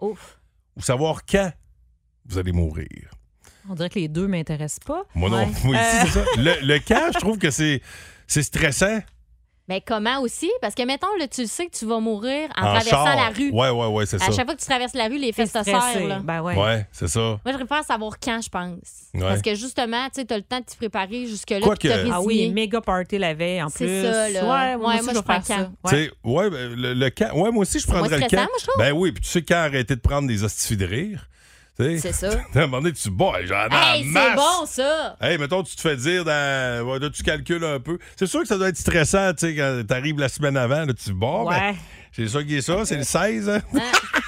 [0.00, 0.38] Ouf.
[0.76, 1.50] ou savoir quand
[2.26, 3.10] vous allez mourir.
[3.70, 5.02] On dirait que les deux m'intéressent pas.
[5.14, 5.46] Moi non, Ouais.
[5.64, 6.24] moi aussi, Euh, c'est ça.
[6.36, 7.82] Le, le quand, je trouve que c'est
[8.26, 9.00] c'est stressant.
[9.68, 10.50] Mais comment aussi?
[10.62, 13.16] Parce que, mettons, là, tu sais que tu vas mourir en, En traversant char.
[13.16, 13.50] la rue.
[13.50, 14.32] Ouais, ouais, ouais, c'est À ça.
[14.32, 16.06] chaque fois que tu traverses la rue, les fesses te serrent.
[16.06, 16.20] là.
[16.24, 16.56] Ben ouais.
[16.56, 17.20] Ouais, c'est ça.
[17.20, 18.78] Moi, je préfère savoir quand, je pense.
[19.14, 19.20] Ouais.
[19.20, 21.60] Parce que justement, tu sais, as le temps de t'y préparer jusque-là.
[21.60, 24.02] De te Ah oui, méga party la veille en C'est plus.
[24.02, 24.42] ça, là.
[24.44, 25.70] Ouais, Ouais, moi, aussi, moi, je prends ça.
[25.84, 25.90] Ouais.
[25.90, 27.32] sais, ouais, ben, le, le quand.
[27.34, 28.26] Ouais, moi aussi, je prendrais le moins quand.
[28.28, 28.82] stressant, moi, je.
[28.82, 31.28] Ben oui, puis tu sais quand arrêter de prendre des hosties de rire.
[31.80, 32.30] C'est ça.
[32.54, 35.16] À un moment donné, tu bois, j'en ai Hey, c'est bon, ça!
[35.20, 36.84] Hey, mettons, tu te fais dire, dans...
[36.88, 37.98] ouais, là, tu calcules un peu.
[38.16, 40.92] C'est sûr que ça doit être stressant, tu sais, quand t'arrives la semaine avant, là,
[40.92, 41.56] tu bon, Ouais.
[41.72, 41.76] ben,
[42.12, 43.60] c'est ça qui est ça, c'est le 16, hein?
[43.74, 43.80] Hein?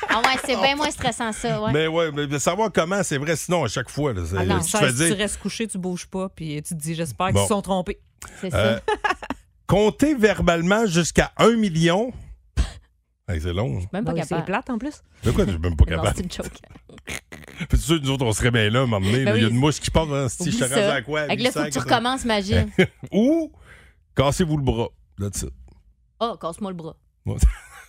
[0.08, 1.60] Ah ouais, c'est bien moins stressant, ça.
[1.60, 1.72] Ouais.
[1.72, 4.44] Mais ouais, mais de savoir comment, c'est vrai, sinon, à chaque fois, là, c'est- Ah
[4.44, 6.74] non, tu te ça, fais si tu dire, restes couché, tu bouges pas, puis tu
[6.74, 7.32] te dis, j'espère Bon.
[7.32, 7.98] qu'ils se sont trompés.
[8.40, 8.82] C'est euh, ça.
[9.66, 12.12] compter verbalement jusqu'à un million.
[13.28, 13.74] Hey, c'est long.
[13.92, 14.46] Même pas Ben oui, c'est capable.
[14.46, 15.02] plate en plus.
[15.22, 16.14] De quoi, je suis même pas Non, capable?
[16.16, 16.50] c'est une joke.
[17.68, 19.81] Puis sûr, nous autres, on serait bien là, donné, Ben Il y a une mouche
[19.81, 20.94] qui passe, hein, si je te rendu ça.
[20.94, 21.20] à quoi?
[21.23, 22.70] Avec là, faut que tu 800, recommences, imagine.
[23.12, 23.53] Ou,
[24.16, 24.88] cassez-vous le bras.
[25.18, 25.53] That's it.
[26.20, 26.96] Oh, casse-moi le bras.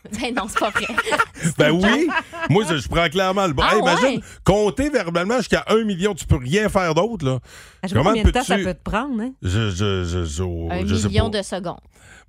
[0.20, 0.86] Ben non, c'est pas vrai.
[1.58, 2.08] Ben oui,
[2.50, 3.68] moi je, je prends clairement le bras.
[3.72, 4.22] Ah Hey, imagine, ouais?
[4.44, 7.40] compter verbalement jusqu'à un million, tu peux rien faire d'autre là.
[7.42, 7.48] Ah,
[7.84, 9.32] Je sais pas combien de temps ça peut te prendre, hein?
[9.42, 11.80] Je, je, je, je- Un million de secondes.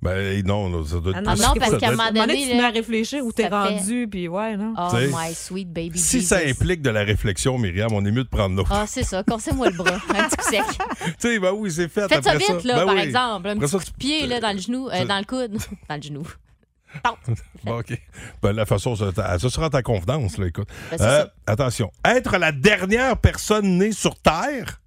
[0.01, 2.47] Ben non, là, ça doit être Ah plus- non, ça parce qu'à un moment donné,
[2.49, 4.73] tu mets à réfléchir où t'es rendu, puis ouais, non?
[4.77, 6.27] Oh T'sais, my sweet baby Si Jesus.
[6.27, 8.69] ça implique de la réflexion, Myriam, on est mieux de prendre l'autre.
[8.73, 9.23] Ah, c'est ça.
[9.23, 9.91] Cassez-moi le bras.
[10.09, 10.61] Un petit coup sec.
[11.05, 12.07] tu sais, ben oui, c'est fait.
[12.09, 13.01] Faites ça vite, là, Ben par oui.
[13.01, 13.47] exemple.
[13.47, 15.57] Un Après petit ça, coup de pied là, dans le genou, euh, dans le coude.
[15.89, 16.23] dans le genou.
[17.63, 17.97] Bon, OK.
[18.41, 20.67] Ben, la façon, ça, sera ta confidence, là, écoute.
[20.91, 21.33] Ben, Euh, ça.
[21.47, 21.91] attention.
[22.05, 24.81] Être la dernière personne née sur Terre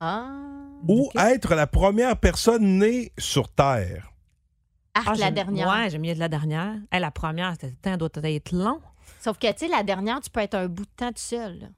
[0.00, 0.28] Ah.
[0.86, 4.10] ou être la première personne née sur Terre?
[4.94, 5.68] Arc, Ah, la dernière.
[5.68, 6.74] Ouais, j'aime mieux de la dernière.
[6.92, 8.80] Hey, la première, c'était- le temps doit être long.
[9.20, 11.70] Sauf que, tu sais, la dernière, tu peux être un bout de temps tout seul.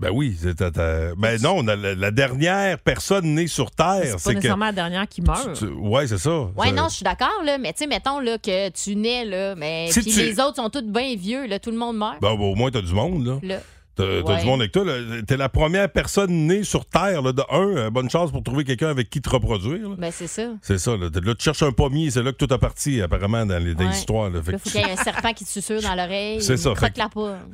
[0.00, 4.02] Ben oui, c'est ta- ta- ben non, la, la- la dernière personne née sur Terre,
[4.04, 5.54] C'est pas que nécessairement la dernière qui meurt.
[5.58, 6.30] tu- ouais, c'est ça.
[6.56, 7.58] Ouais, Ça- non, je suis d'accord, là.
[7.58, 9.56] Mais, tu sais, mettons, là, que tu nais, là.
[9.56, 11.58] Mais Si puis tu- les autres sont tous bien vieux, là.
[11.58, 12.20] Tout le monde meurt.
[12.20, 13.38] Ben, ben, au moins, t'as du monde, là.
[13.42, 13.56] Là.
[13.98, 14.40] T'as Ouais.
[14.40, 14.84] du monde avec toi.
[15.26, 17.76] T'es la première personne née sur Terre, là, de un.
[17.76, 19.88] euh, bonne chance pour trouver quelqu'un avec qui te reproduire.
[19.90, 19.94] là.
[19.98, 20.42] Ben, c'est ça.
[20.62, 20.96] C'est ça.
[20.96, 23.90] Là, tu cherches un pommier, c'est là que tout a parti, apparemment, dans les, Ouais.
[23.90, 24.30] histoires.
[24.30, 24.40] Là.
[24.42, 26.40] Fait Là, que faut qu'il y ait un serpent qui te susurre dans l'oreille.
[26.42, 27.08] C'est ça, Croque la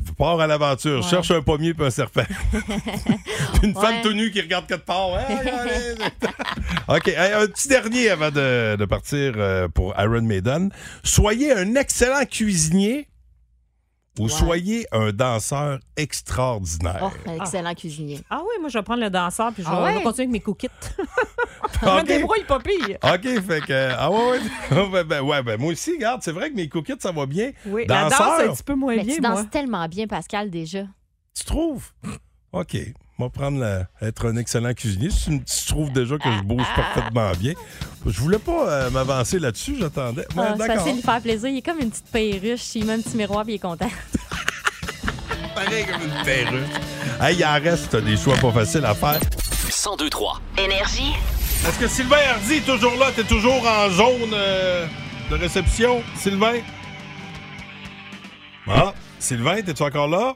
[0.06, 1.08] tu pars à l'aventure, Ouais.
[1.10, 2.22] cherche un pommier puis un serpent.
[2.52, 2.60] Puis
[3.62, 5.18] une femme tout nue qui regarde quelque part.
[5.18, 6.04] Hey, regardez.
[6.88, 10.70] OK, hey, un petit dernier avant de, de partir euh, pour Iron Maiden.
[11.02, 13.08] Soyez un excellent cuisinier
[14.18, 17.00] ou soyez un danseur extraordinaire.
[17.02, 18.20] Oh, un excellent cuisinier.
[18.30, 19.94] Ah oui, moi, je vais prendre le danseur, puis je vais, Ah ouais?
[19.98, 20.68] vais continuer avec mes cookies.
[20.98, 21.94] je OK.
[21.96, 22.98] me débrouille pas pire.
[23.02, 23.88] OK, fait que.
[23.98, 24.38] Ah ouais,
[24.70, 24.88] ouais.
[24.92, 27.52] ben, ben, ouais, ben, moi aussi, regarde, c'est vrai que mes cookies, ça va bien.
[27.66, 29.30] Oui, la danse, Danseur, un petit peu moins Mais bien, tu moi.
[29.30, 30.84] danses tellement bien, Pascal, déjà.
[31.36, 31.90] tu trouves?
[32.52, 32.76] OK.
[33.18, 35.08] On va prendre la- être un excellent cuisinier.
[35.10, 37.52] Si tu, trouves déjà que je bouge parfaitement bien.
[38.06, 40.26] Je voulais pas euh, m'avancer là-dessus, j'attendais.
[40.36, 41.48] Ouais, Ah, c'est facile de lui faire plaisir.
[41.48, 42.74] Il est comme une petite perruche.
[42.74, 43.88] Il met un petit miroir puis il est content.
[45.54, 46.68] Pareil comme une perruche.
[47.20, 49.20] Hey, il en reste des choix pas faciles à faire.
[49.20, 50.40] 1023.
[50.58, 51.12] Énergie.
[51.66, 53.06] Est-ce que Sylvain Hardy est toujours là?
[53.14, 54.86] T'es toujours en zone euh,
[55.30, 56.56] de réception, Sylvain?
[58.66, 60.34] Ah, Sylvain, t'es-tu encore là?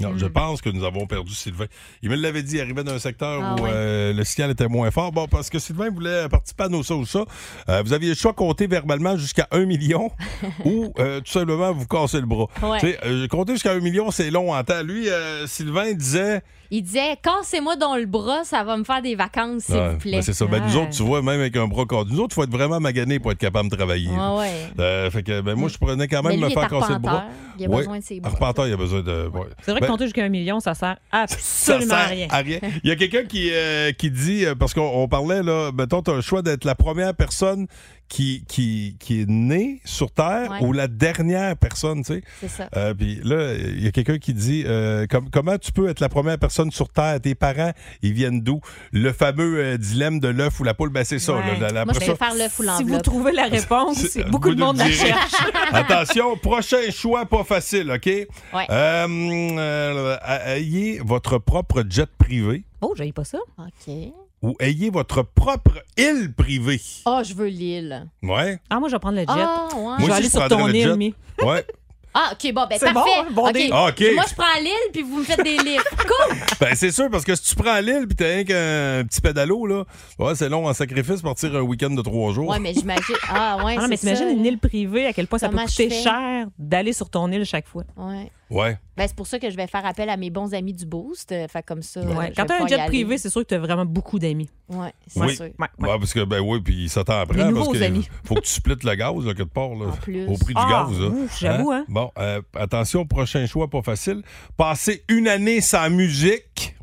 [0.00, 0.18] Non, Hmm.
[0.18, 1.66] je pense que nous avons perdu Sylvain.
[2.02, 4.90] Il me l'avait dit, il arrivait d'un secteur Ah où euh, le signal était moins
[4.90, 5.12] fort.
[5.12, 7.24] Bon, parce que Sylvain voulait participer à nos ça ou ça.
[7.68, 10.10] Euh, vous aviez le choix de compter verbalement jusqu'à un million
[10.64, 12.46] ou euh, tout simplement vous casser le bras.
[12.62, 12.80] Ouais.
[12.80, 14.82] Tu sais, euh, compter jusqu'à un million, c'est long en temps.
[14.82, 16.42] Lui, euh, Sylvain disait...
[16.72, 19.98] Il disait Cassez-moi dans le bras, ça va me faire des vacances, s'il Ouais, vous
[19.98, 20.10] plaît.
[20.12, 20.46] ben, c'est ça.
[20.46, 22.50] Ben, nous autres, tu vois, même avec un bras cassé, nous autres, il faut être
[22.52, 24.08] vraiment magané pour être capable de travailler.
[24.08, 24.50] Ouais, ouais.
[24.78, 27.12] Euh, fait que, ben, moi, je prenais quand même lui, me faire casser le bras.
[27.12, 27.30] arpenteur.
[27.58, 27.76] Il a Ouais.
[27.78, 28.30] besoin de ses bras.
[28.32, 29.28] Arpenteur, il a besoin de.
[29.34, 29.46] ouais.
[29.62, 32.26] C'est vrai Ben, que compter jusqu'à un million, ça sert ça absolument sert à rien.
[32.30, 32.58] à rien.
[32.84, 36.02] Il y a quelqu'un qui, euh, qui dit, euh, parce qu'on on parlait, là, mettons,
[36.02, 37.66] tu as le choix d'être la première personne
[38.10, 40.58] qui, qui, qui est née sur Terre Ouais.
[40.66, 42.22] ou la dernière personne, tu sais.
[42.40, 42.68] C'est ça.
[42.76, 46.00] Euh, Puis là, il y a quelqu'un qui dit euh, com- comment tu peux être
[46.00, 47.20] la première personne sur Terre?
[47.20, 47.70] Tes parents,
[48.02, 48.60] ils viennent d'où?
[48.92, 51.34] Le fameux euh, dilemme de l'œuf ou la poule, ben c'est ça.
[51.36, 51.46] Ouais.
[51.46, 54.52] là, la- la- Moi, je ça- préfère l'œuf ou Si vous trouvez la réponse, beaucoup
[54.54, 55.32] de monde la cherche.
[55.72, 58.06] Attention, prochain choix pas facile, OK?
[58.06, 58.26] Ouais.
[58.70, 60.16] Euh, euh,
[60.56, 63.38] ayez votre propre jet privé Oh, j'avais pas ça.
[63.58, 63.94] OK.
[64.42, 66.80] Ou ayez votre propre île privée?
[67.06, 68.08] Oh, je veux l'île.
[68.22, 68.58] Ouais.
[68.70, 69.26] Ah, moi, je vais prendre le jet.
[69.28, 69.80] Ah, ouais.
[69.80, 70.96] Je Moi vais aussi, aller je sur ton le île,
[71.38, 71.44] jet.
[71.44, 71.64] Ouais.
[72.12, 72.92] Ah, OK, bon, ben parfait.
[73.30, 73.46] bon, bon.
[73.46, 73.92] Ah.
[74.14, 75.84] Moi, je prends l'île, puis vous me faites des livres.
[75.96, 76.36] Cool!
[76.60, 79.64] Ben, c'est sûr, parce que si tu prends l'île puis t'as rien qu'un petit pédalo,
[79.64, 79.84] là,
[80.18, 82.48] ouais, c'est long en sacrifice partir un week-end de trois jours.
[82.48, 83.14] Ouais, mais j'imagine.
[83.28, 85.66] Ah, ouais, Ah non, mais t'imagines une île privée, à quel point ça peut je
[85.66, 87.84] coûter cher d'aller sur ton île chaque fois.
[87.96, 88.28] Ouais.
[88.50, 88.76] Ouais.
[88.96, 91.30] Ben, c'est pour ça que je vais faire appel à mes bons amis du Boost.
[91.30, 92.00] euh, Fait comme ça.
[92.02, 92.30] Ouais.
[92.30, 94.50] euh, Quand vais t'as un jet privé, c'est sûr que t'as vraiment beaucoup d'amis.
[94.68, 95.36] Ouais, c'est Oui.
[95.36, 95.44] sûr.
[95.44, 97.52] Ouais, Ouais, parce que, ben oui, puis ça t'en prend.
[97.54, 98.08] Parce que amis.
[98.24, 100.26] faut que tu splits le gaz, là, quelque part, là, En plus.
[100.26, 100.98] au prix du Ah, gaz.
[101.00, 101.06] là.
[101.08, 101.84] ouf, j'avoue, hein?
[101.88, 104.22] Bon, euh, attention, prochain choix, pas facile.
[104.56, 106.74] Passer une année sans musique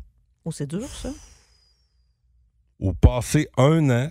[0.46, 1.10] Oh, c'est dur, ça.
[2.80, 4.10] ou passer un an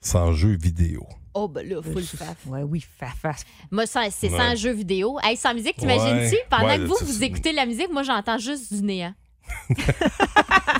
[0.00, 1.06] sans jeux vidéo.
[1.38, 2.36] Oh, ben là, full faf.
[2.46, 3.42] Ouais, oui, fafas.
[3.70, 4.10] Moi, c'est Ouais.
[4.38, 5.18] sans jeu vidéo.
[5.22, 6.34] Hey, sans musique, t'imagines-tu?
[6.34, 6.46] Ouais.
[6.48, 9.12] Pendant Ouais, que vous, vous écoutez la musique, moi, j'entends juste du néant.
[9.68, 9.74] tu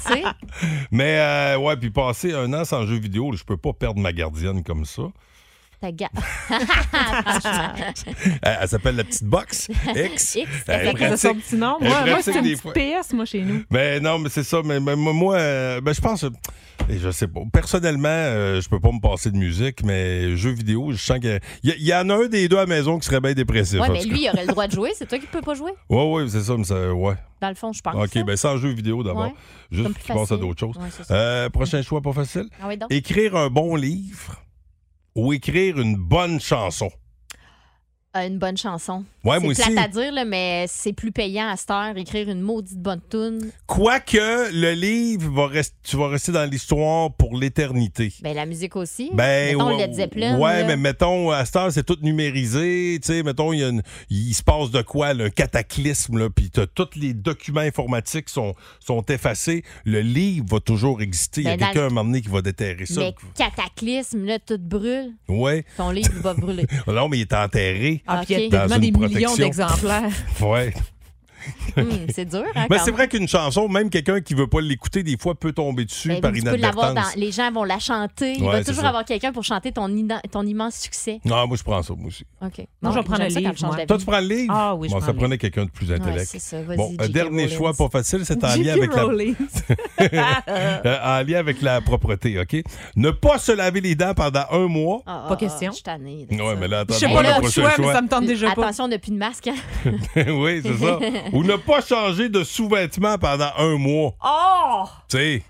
[0.00, 0.22] sais?
[0.90, 4.12] Mais, euh, ouais, puis passer un an sans jeux vidéo, je peux pas perdre ma
[4.12, 5.02] gardienne comme ça.
[8.42, 10.34] Elle, elle s'appelle la petite box X.
[10.36, 11.44] X, Elle est C'est son pratique.
[11.46, 11.76] petit nom.
[11.80, 12.72] Moi, moi pratique c'est une petite fois.
[12.72, 13.62] PS, moi, chez nous.
[13.70, 14.60] Ben non, mais c'est ça.
[14.64, 16.24] Mais, mais moi, euh, ben, je pense.
[16.24, 16.30] euh,
[16.88, 17.40] et je sais pas.
[17.52, 21.40] Personnellement, euh, je peux pas me passer de musique, mais jeux vidéo, je sens qu'il
[21.64, 23.32] y, a- il y en a un des deux à la maison qui serait bien
[23.32, 23.80] dépressif.
[23.80, 24.92] Ouais, en mais lui, il aurait le droit de jouer.
[24.96, 25.72] C'est toi qui peux pas jouer?
[25.88, 26.92] Ouais, ouais, c'est ça, mais ça.
[26.94, 27.14] Ouais.
[27.40, 27.94] Dans le fond, je pense.
[27.94, 28.24] OK, hein.
[28.26, 29.24] ben sans jeux vidéo d'abord.
[29.26, 29.34] Ouais.
[29.70, 30.76] Juste tu penses à d'autres choses.
[30.76, 31.12] Ouais, ça.
[31.14, 32.44] Euh, prochain choix, pas facile.
[32.62, 32.92] Ah oui, donc?
[32.92, 34.36] Écrire un bon livre
[35.16, 36.90] ou écrire une bonne chanson.
[38.24, 39.04] Une bonne chanson.
[39.24, 39.72] Ouais, moi c'est aussi.
[39.72, 43.00] plate à dire, là, mais c'est plus payant à cette heure, écrire une maudite bonne
[43.10, 43.50] tune.
[43.66, 48.12] Quoique le livre, va rest- tu vas rester dans l'histoire pour l'éternité.
[48.22, 49.10] Ben, la musique aussi.
[49.12, 50.38] Ben, Mettons ouais, Led Zeppelin.
[50.38, 50.66] ouais, là.
[50.68, 52.98] mais mettons, à cette heure, c'est tout numérisé.
[53.02, 56.30] Tu sais, mettons, il y a une- il se passe de quoi, un cataclysme, là,
[56.30, 59.64] puis t'as- tous les documents informatiques sont, sont effacés.
[59.84, 61.40] Le livre va toujours exister.
[61.40, 63.00] Il y a Ben, quelqu'un, à un moment donné, qui va déterrer ça.
[63.00, 65.12] Mais cataclysme, là, tout brûle.
[65.28, 65.64] Ouais.
[65.76, 66.66] Ton livre va brûler.
[66.86, 68.02] Non, mais il est enterré.
[68.06, 70.12] Ah, puis il y a tellement des millions d'exemplaires.
[70.40, 70.74] Ouais.
[71.76, 75.02] Hum, c'est dur, hein, Mais c'est vrai qu'une chanson, même quelqu'un qui veut pas l'écouter,
[75.02, 76.94] des fois peut tomber dessus Ben, par tu inadvertance.
[76.94, 77.02] dans...
[77.20, 78.34] Les gens vont la chanter.
[78.38, 78.88] Il Ouais, va toujours ça.
[78.88, 81.20] avoir quelqu'un pour chanter ton, ina- ton immense succès.
[81.24, 82.24] Non, moi, je prends ça, moi aussi.
[82.42, 82.66] OK.
[82.82, 83.84] Moi, je vais prendre le livre.
[83.86, 84.52] Toi, tu prends le livre?
[84.56, 86.26] Ah oui, je Bon, prends ça le prenait quelqu'un de plus Ouais, intellect.
[86.26, 86.62] c'est ça.
[86.62, 88.64] Vas-y, Bon, un dernier choix pas facile, c'est en J.K.
[88.64, 89.34] lien avec la Rowling.
[90.48, 92.62] Euh, en lien avec la propreté, OK?
[92.96, 95.00] Ne pas se laver les dents pendant un mois.
[95.06, 95.70] Ah, ah, Pas question.
[95.70, 98.02] Je suis tannée de Ouais, mais là, attends, Je sais pas le prochain choix, ça
[98.02, 98.62] me tente déjà pas.
[98.64, 99.48] Attention, depuis le masque.
[99.48, 99.54] hein.
[100.32, 100.98] oui, c'est ça.
[101.36, 104.14] Ou ne pas changer de sous-vêtements pendant un mois.
[104.24, 104.84] Oh!
[105.08, 105.42] Tu sais,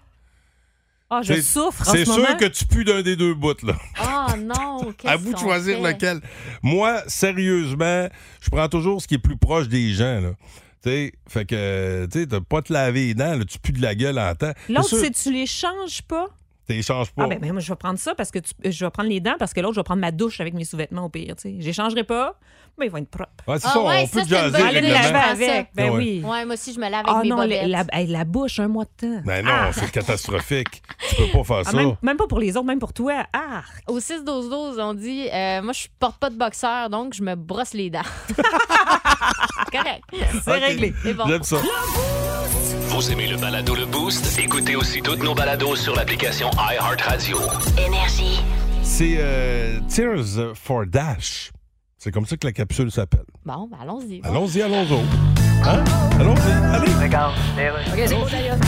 [1.08, 2.36] Ah, je c'est- souffre en c'est ce sûr moment.
[2.36, 3.74] que tu pues d'un des deux bouts, là.
[4.02, 5.92] Oh non, À vous de choisir fait?
[5.92, 6.20] lequel.
[6.62, 8.08] Moi, sérieusement,
[8.40, 10.30] je prends toujours ce qui est plus proche des gens, là.
[10.82, 13.72] Tu sais, fait que, tu sais, t'as pas te laver les dents, là, tu pues
[13.72, 14.52] de la gueule en temps.
[14.68, 16.26] L'autre, c'est tu les changes pas?
[16.68, 17.24] Tu changes pas.
[17.24, 19.20] Ah, ben, ben, moi, je vais prendre ça parce que tu- je vais prendre les
[19.20, 21.36] dents parce que l'autre, je vais prendre ma douche avec mes sous-vêtements au pire.
[21.36, 21.56] Tu sais.
[21.60, 22.34] Je les changerai pas,
[22.78, 23.30] mais ils vont être propres.
[23.46, 25.68] Ouais, c'est Ah ça, ouais, on ça, peut jaser Aller les laver avec.
[25.74, 25.96] Ben Ouais.
[25.96, 26.22] oui.
[26.24, 27.68] Ouais, moi aussi, je me lave avec Ah mes non, bobettes.
[27.68, 29.22] la, la- bouche, un mois de temps.
[29.24, 29.70] Ben non, Ah!
[29.72, 30.82] c'est catastrophique.
[31.08, 31.76] Tu peux pas faire Ah, ça.
[31.76, 33.24] même, même pas pour les autres, même pour toi.
[33.32, 33.62] Ah!
[33.86, 37.74] Au 6-12-12, on dit euh, Moi, je porte pas de boxeur, donc je me brosse
[37.74, 38.00] les dents.
[39.72, 40.02] Correct.
[40.44, 40.62] C'est Ok.
[40.62, 40.94] réglé.
[41.02, 41.26] C'est bon.
[41.28, 41.56] J'aime ça.
[42.88, 44.38] Vous aimez le balado Le Boost?
[44.38, 47.36] Écoutez aussi toutes nos balados sur l'application iHeartRadio.
[47.76, 48.42] Énergie.
[48.82, 51.50] C'est euh, Tears for Dash.
[52.06, 53.24] C'est comme ça que la capsule s'appelle.
[53.44, 54.20] Bon, ben, allons-y.
[54.22, 54.94] Allons-y, allons-y.
[55.64, 55.82] Hein?
[56.20, 56.86] Allons-y, allez.
[56.86, 58.58] OK, c'est bon, d'ailleurs.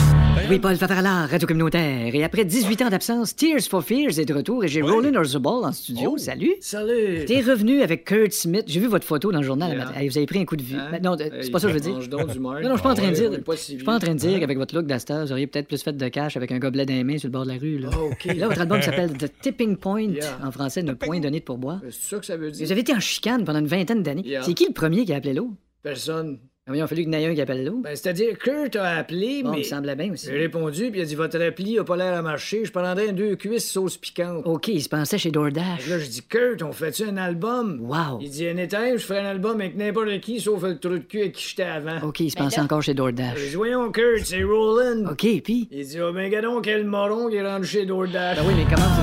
[0.49, 2.15] Oui, Paul Radio Communautaire.
[2.15, 5.63] Et après 18 ans d'absence, Tears for Fears est de retour et j'ai Roland Orzabal
[5.63, 6.13] en studio.
[6.15, 6.17] Oh.
[6.17, 6.55] Salut.
[6.59, 7.25] Salut!
[7.27, 8.63] T'es revenu avec Kurt Smith.
[8.67, 9.91] J'ai vu votre photo dans le journal Yeah.
[10.01, 10.75] Hey, vous avez pris un coup de vue.
[10.77, 10.97] Hein?
[11.03, 12.07] Non, c'est pas ça que je veux dire.
[12.09, 12.39] Donc du.
[12.39, 13.31] Non, non, je suis pas en train de dire.
[13.31, 15.83] Je suis pas en train de dire qu'avec votre look d'Astor, vous auriez peut-être plus
[15.83, 17.77] fait de cash avec un gobelet dans les mains sur le bord de la rue.
[17.77, 18.25] Là, Ah, OK.
[18.35, 20.13] Là, votre album s'appelle The Tipping Point.
[20.13, 20.39] Yeah.
[20.43, 21.79] En français, ne point donné de pourboire.
[21.91, 22.65] C'est ça que ça veut dire?
[22.65, 24.23] Vous avez été en chicane pendant une vingtaine d'années.
[24.25, 24.43] Yeah.
[24.43, 25.51] C'est qui le premier qui a appelé l'eau?
[25.83, 26.39] Personne.
[26.67, 27.79] Ah, Il a fallu qu'il y en ait un qui appelle l'eau.
[27.83, 29.61] Ben, c'est-à-dire, Kurt a appelé, Bon, mais.
[29.61, 30.27] il semblait bien aussi.
[30.27, 33.11] J'ai répondu, puis il a dit Votre appli a pas l'air à marcher, je prendrais
[33.11, 34.45] deux cuisses sauce piquante.
[34.45, 35.87] OK, il se pensait chez DoorDash.
[35.89, 37.79] Là, je dis Kurt, on fait-tu un album?
[37.81, 38.19] Wow.
[38.21, 41.21] Il dit Anytime, je ferai un album avec n'importe qui, sauf le trou de cul
[41.21, 42.01] avec qui j'étais avant.
[42.07, 43.39] OK, il se Ben pensait là- encore chez DoorDash.
[43.49, 45.09] dit Voyons, Kurt, c'est Roland.
[45.09, 45.67] OK, puis?
[45.71, 48.37] Il dit Oh, ben, gadon, quel moron qui est rendu chez DoorDash.
[48.37, 49.01] Ben oui, mais comment ça?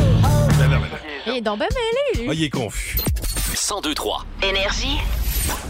[0.56, 1.32] Ben non, ben non.
[1.32, 2.28] Il est donc bien mêlé, lui.
[2.30, 2.96] Ah, il est confus.
[3.66, 4.24] 1023.
[4.44, 4.98] Énergie.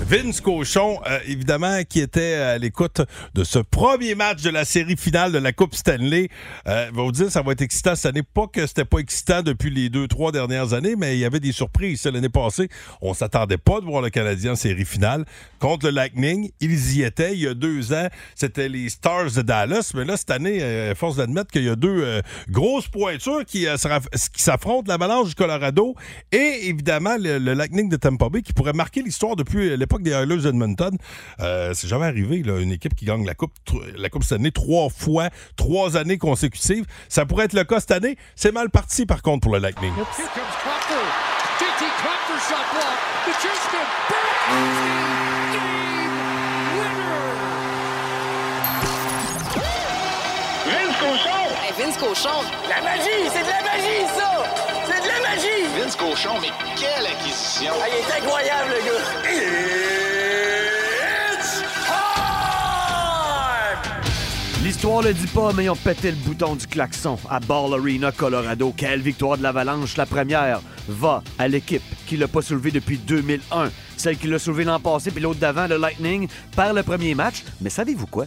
[0.09, 3.01] Vince Cochon, euh, évidemment, qui était à l'écoute
[3.35, 6.29] de ce premier match de la série finale de la Coupe Stanley.
[6.69, 8.23] Euh, va vous dire, ça va être excitant cette année.
[8.23, 11.41] Pas que c'était pas excitant depuis les deux, trois dernières années, mais il y avait
[11.41, 12.05] des surprises.
[12.05, 12.69] L'année passée,
[13.01, 15.25] on s'attendait pas de voir le Canadien en série finale
[15.59, 16.51] contre le Lightning.
[16.61, 18.07] Ils y étaient il y a deux ans.
[18.37, 19.91] C'était les Stars de Dallas.
[19.95, 23.67] Mais là, cette année, euh, force d'admettre qu'il y a deux euh, grosses pointures qui,
[24.37, 24.85] s'affrontent.
[24.87, 25.97] L'Avalanche du Colorado
[26.31, 30.13] et, évidemment, le, le Lightning de Tampa Bay qui pourrait marquer l'histoire depuis l'époque des
[30.13, 30.97] Oilers d'Edmonton.
[31.41, 33.53] Euh, c'est jamais arrivé, là, une équipe qui gagne la Coupe,
[33.97, 36.85] la coupe cette année trois fois, trois années consécutives.
[37.09, 38.17] Ça pourrait être le cas cette année.
[38.35, 39.93] C'est mal parti, par contre, pour le Lightning.
[39.93, 41.07] Here comes Cropper.
[41.59, 42.97] JT Cropper shot block.
[43.27, 44.87] The Chisholm.
[50.67, 51.47] Vince Cochon!
[51.79, 52.43] Vince Cochon!
[52.69, 53.31] La magie!
[53.33, 54.76] C'est de la magie, ça!
[55.87, 57.73] Vince Cochon, mais quelle acquisition!
[57.81, 59.05] Ah, il est incroyable, le gars!
[61.33, 61.63] It's
[64.65, 68.11] L'histoire le dit pas, mais ils ont pété le bouton du klaxon à Ball Arena,
[68.11, 68.75] Colorado.
[68.77, 69.97] Quelle victoire de l'Avalanche!
[69.97, 73.71] La première va à l'équipe qui l'a pas soulevé depuis 2001.
[73.97, 77.45] Celle qui l'a soulevé l'an passé, puis l'autre d'avant, le Lightning, perd le premier match.
[77.61, 78.27] Mais savez-vous quoi?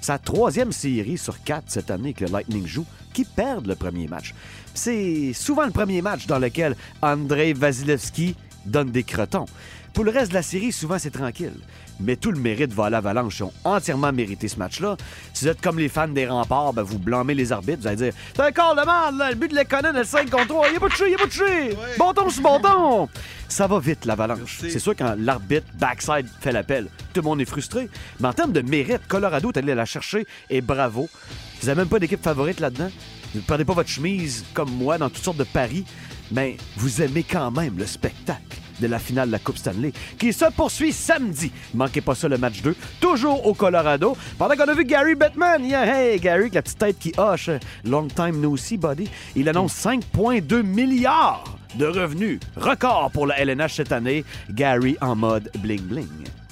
[0.00, 4.08] Sa troisième série sur quatre cette année que le Lightning joue, qui perdent le premier
[4.08, 4.34] match.
[4.76, 8.36] C'est souvent le premier match dans lequel Andrei Vasilevski
[8.66, 9.46] donne des crotons.
[9.94, 11.54] Pour le reste de la série, souvent c'est tranquille.
[11.98, 13.38] Mais tout le mérite va à l'Avalanche.
[13.38, 14.98] Ils ont entièrement mérité ce match-là.
[15.32, 17.80] Si vous êtes comme les fans des remparts, ben, vous blâmez les arbitres.
[17.80, 19.30] Vous allez dire C'est un corps de merde, là.
[19.30, 20.68] le but de Lekonen, le 5 contre 3.
[20.72, 21.70] Il a pas touché, il a pas touché.
[21.98, 23.08] Bon ton, bon ton.
[23.48, 24.58] Ça va vite, l'Avalanche.
[24.60, 27.88] C'est sûr, quand l'arbitre backside fait l'appel, tout le monde est frustré.
[28.20, 31.08] Mais en termes de mérite, Colorado est allé la chercher et bravo.
[31.62, 32.90] Vous n'avez même pas d'équipe favorite là-dedans?
[33.36, 35.84] Ne perdez pas votre chemise comme moi dans toutes sortes de paris,
[36.32, 40.32] mais vous aimez quand même le spectacle de la finale de la Coupe Stanley, qui
[40.32, 41.52] se poursuit samedi.
[41.74, 44.16] Manquez pas ça le match 2, toujours au Colorado.
[44.38, 47.50] Pendant qu'on a vu Gary Bettman, yeah, hey Gary, avec la petite tête qui hoche,
[47.84, 53.74] long time no see, buddy, il annonce 5,2 milliards de revenus, record pour la LNH
[53.74, 54.24] cette année.
[54.50, 56.45] Gary en mode bling bling.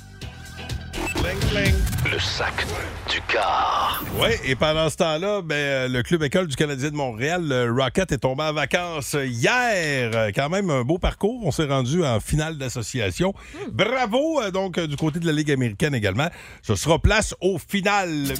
[1.23, 2.67] Le sac
[3.11, 4.03] du car.
[4.19, 7.73] Oui, et pendant ce temps-là, ben, euh, le club école du Canadien de Montréal, le
[7.73, 10.11] Rocket, est tombé en vacances hier.
[10.15, 11.41] Euh, Quand même un beau parcours.
[11.45, 13.33] On s'est rendu en finale d'association.
[13.73, 16.29] Bravo, euh, donc, du côté de la Ligue américaine également.
[16.63, 18.35] Ce sera place au final.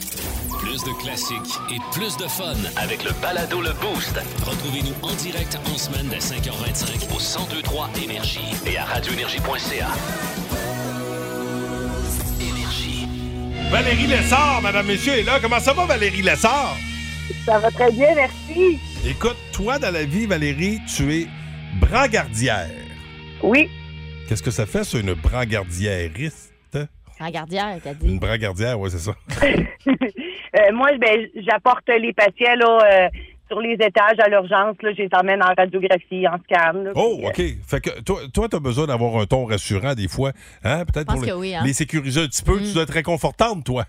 [0.59, 2.55] Plus de classiques et plus de fun.
[2.77, 8.41] Avec le balado Le Boost Retrouvez-nous en direct en semaine dès 5h25 au 1023 Énergie
[8.67, 9.89] et à radioénergie.ca.
[13.75, 15.41] Valérie Lessard, madame, messieurs, est là.
[15.43, 16.77] Comment ça va, Valérie Lessard?
[17.45, 18.79] Ça va très bien, merci.
[19.05, 21.27] Écoute, toi, dans la vie, Valérie, tu es
[21.81, 22.71] brangardière.
[23.43, 23.69] Oui.
[24.29, 26.79] Qu'est-ce que ça fait, ça, une brangardièriste?
[27.19, 28.09] En gardière, t'as dit.
[28.09, 29.15] Une brangardière, oui, c'est ça.
[30.57, 33.09] Euh, moi, ben, j'apporte les patients là, euh,
[33.49, 34.77] sur les étages à l'urgence.
[34.83, 36.73] Là, je les emmène en radiographie, en scan.
[36.83, 37.67] là, Oh, puis, OK.
[37.67, 40.33] Fait que toi, toi tu as besoin d'avoir un ton rassurant des fois.
[40.63, 40.85] Hein?
[40.87, 41.63] Peut-être pour les, oui, hein.
[41.65, 42.59] les sécuriser un petit peu.
[42.61, 43.85] Tu dois être réconfortante, toi.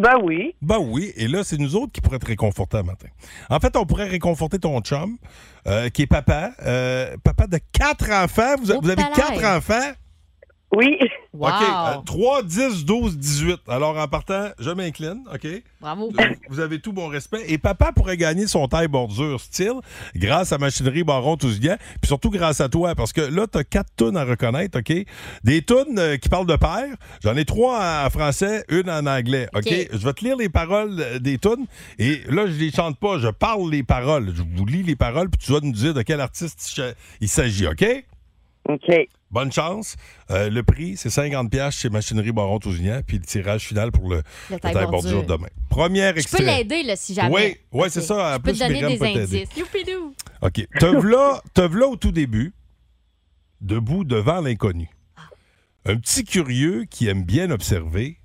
[0.00, 0.54] Ben oui.
[0.62, 1.12] Ben oui.
[1.16, 3.08] Et là, c'est nous autres qui pourraient être réconfortants matin.
[3.48, 5.16] En fait, on pourrait réconforter ton chum,
[5.66, 6.52] euh, qui est papa.
[6.64, 8.54] euh, papa de quatre enfants.
[8.62, 9.90] Vous, a- Oh, vous avez quatre enfants?
[10.72, 10.98] Oui.
[11.32, 11.98] OK.
[11.98, 13.60] euh, 3, 10, 12, 18.
[13.68, 15.24] Alors, en partant, je m'incline.
[15.32, 15.46] OK?
[15.80, 16.12] Bravo.
[16.48, 17.42] Vous avez tout mon respect.
[17.48, 19.80] Et papa pourrait gagner son taille bordure style
[20.14, 23.64] grâce à Machinerie Baron Tousignan, puis surtout grâce à toi, parce que là, tu as
[23.64, 24.92] quatre tunes à reconnaître, OK?
[25.42, 26.86] Des tunes euh, qui parlent de père.
[27.24, 29.62] J'en ai trois en français, une en anglais, OK?
[29.66, 29.88] OK.
[29.92, 31.66] Je vais te lire les paroles euh, des tunes.
[31.98, 34.32] Et là, je les chante pas, je parle les paroles.
[34.34, 36.80] Je vous lis les paroles, puis tu vas nous dire de quel artiste
[37.20, 37.84] il s'agit, OK?
[38.68, 39.08] OK.
[39.30, 39.94] Bonne chance.
[40.30, 44.08] Euh, le prix, c'est 50$ piastres chez Machinerie Baron Tousignan, puis le tirage final pour
[44.08, 44.16] le,
[44.48, 44.90] Le le taille bordure.
[44.90, 45.48] bordure demain.
[45.68, 46.38] Première Je extrait.
[46.38, 47.32] peux l'aider, là, si jamais.
[47.32, 47.90] Oui, ouais, Ok.
[47.92, 48.34] c'est ça.
[48.34, 49.56] Je peux te donner Myriam des indices.
[49.56, 50.14] Youpidou.
[50.42, 50.66] OK.
[50.80, 52.52] Te v'là, te v'là au tout début,
[53.60, 54.88] debout devant l'inconnu.
[55.86, 58.18] Un petit curieux qui aime bien observer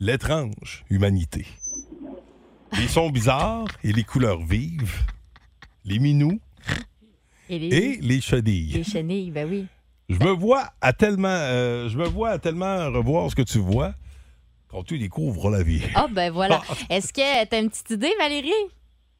[0.00, 1.46] l'étrange humanité.
[2.78, 5.02] Les sons bizarres et les couleurs vives,
[5.84, 6.40] les minous
[7.48, 8.72] Et les, et les chenilles.
[8.72, 9.66] les chenilles, ben oui.
[10.08, 13.58] Je me vois à tellement, euh, je me vois à tellement revoir ce que tu
[13.58, 13.92] vois
[14.68, 15.82] quand tu découvres la vie.
[15.94, 16.60] Ah, ben voilà.
[16.90, 18.50] Est-ce que t'as une petite idée, Valérie?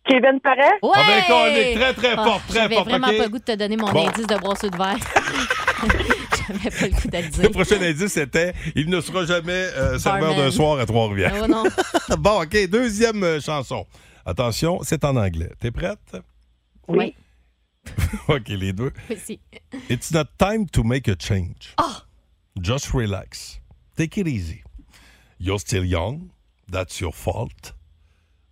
[0.04, 0.56] Kevin Parent?
[0.82, 0.90] Ouais!
[0.94, 3.44] Ah ben, Colin, très, très Ah, fort, très J'avais fort, vraiment pas le goût de
[3.44, 4.08] te donner mon Bon.
[4.08, 4.96] indice de brosseux de verre.
[6.48, 7.50] J'avais pas le goût de le Le dire.
[7.52, 11.34] prochain indice, c'était Il ne sera jamais euh, serveur d'un soir à Trois-Rivières.
[11.44, 11.64] Oh non.
[12.18, 13.86] bon, OK, deuxième euh, chanson.
[14.26, 15.50] Attention, c'est en anglais.
[15.60, 15.98] T'es prête?
[16.88, 17.14] Oui.
[18.28, 18.92] OK, les deux.
[19.16, 19.40] Si.
[19.88, 21.74] It's not time to make a change.
[21.78, 22.04] Ah!
[22.60, 23.60] Just relax.
[23.96, 24.62] Take it easy.
[25.38, 26.30] You're still young.
[26.68, 27.72] That's your fault.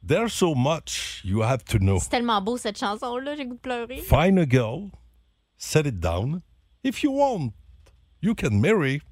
[0.02, 1.98] There's so much you have to know.
[1.98, 4.00] C'est tellement beau cette chanson-là, j'ai goût de pleurer.
[4.00, 4.90] Find a girl,
[5.58, 6.42] set it down.
[6.82, 7.52] If you want,
[8.20, 9.02] you can marry.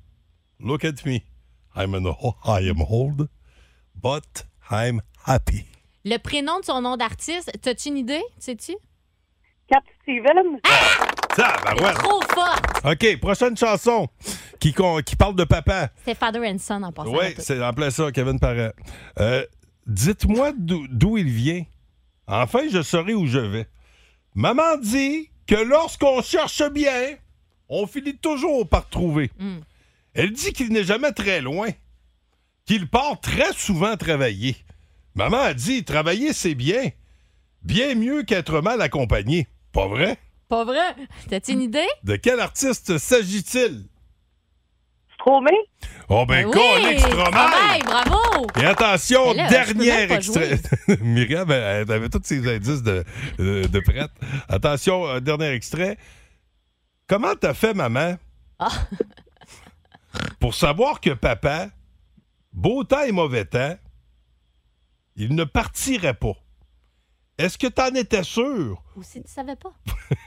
[0.58, 1.24] Look at me.
[1.76, 2.06] I'm an
[2.44, 3.28] I am old,
[3.94, 5.66] but I'm happy.
[6.04, 8.22] Le prénom de son nom d'artiste, t'as-tu une idée?
[8.38, 8.74] Sais-tu?
[9.68, 10.60] Cap Steven.
[11.36, 11.94] Tabarouette.
[11.98, 12.60] Trop fort!
[12.84, 14.08] OK, prochaine chanson
[14.58, 15.90] qui, con- qui parle de papa.
[16.04, 17.10] C'est Father and Son en passant.
[17.12, 18.70] Oui, c'est en plein ça, Kevin Parent.
[19.20, 19.44] Euh,
[19.86, 21.64] Dites-moi d'où d'où il vient.
[22.26, 23.66] Enfin, je saurai où je vais.
[24.34, 27.14] Maman dit que lorsqu'on cherche bien,
[27.70, 29.30] on finit toujours par trouver.
[29.38, 29.58] Mm.
[30.14, 31.68] Elle dit qu'il n'est jamais très loin,
[32.66, 34.56] qu'il part très souvent travailler.
[35.14, 36.90] Maman a dit travailler, c'est bien.
[37.62, 39.46] Bien mieux qu'être mal accompagné.
[39.72, 40.18] Pas vrai?
[40.48, 40.94] Pas vrai?
[41.28, 41.86] T'as-tu une idée?
[42.04, 43.86] De quel artiste s'agit-il?
[45.14, 45.50] Stromae?
[46.08, 46.52] Oh ben, oui!
[46.52, 46.98] Stromae!
[46.98, 48.46] Stromae, bravo!
[48.58, 50.58] Et attention, là, dernier extrait.
[51.00, 53.04] Myriam, elle elle avait tous ses indices de,
[53.38, 54.10] de, de prête.
[54.48, 55.98] Attention, euh, dernier extrait.
[57.08, 58.16] Comment t'as fait, maman,
[58.58, 58.68] Ah.
[60.40, 61.68] pour savoir que papa,
[62.52, 63.76] beau temps et mauvais temps,
[65.16, 66.36] il ne partirait pas?
[67.38, 68.82] Est-ce que t'en étais sûr?
[68.96, 69.72] Ou si tu savais pas?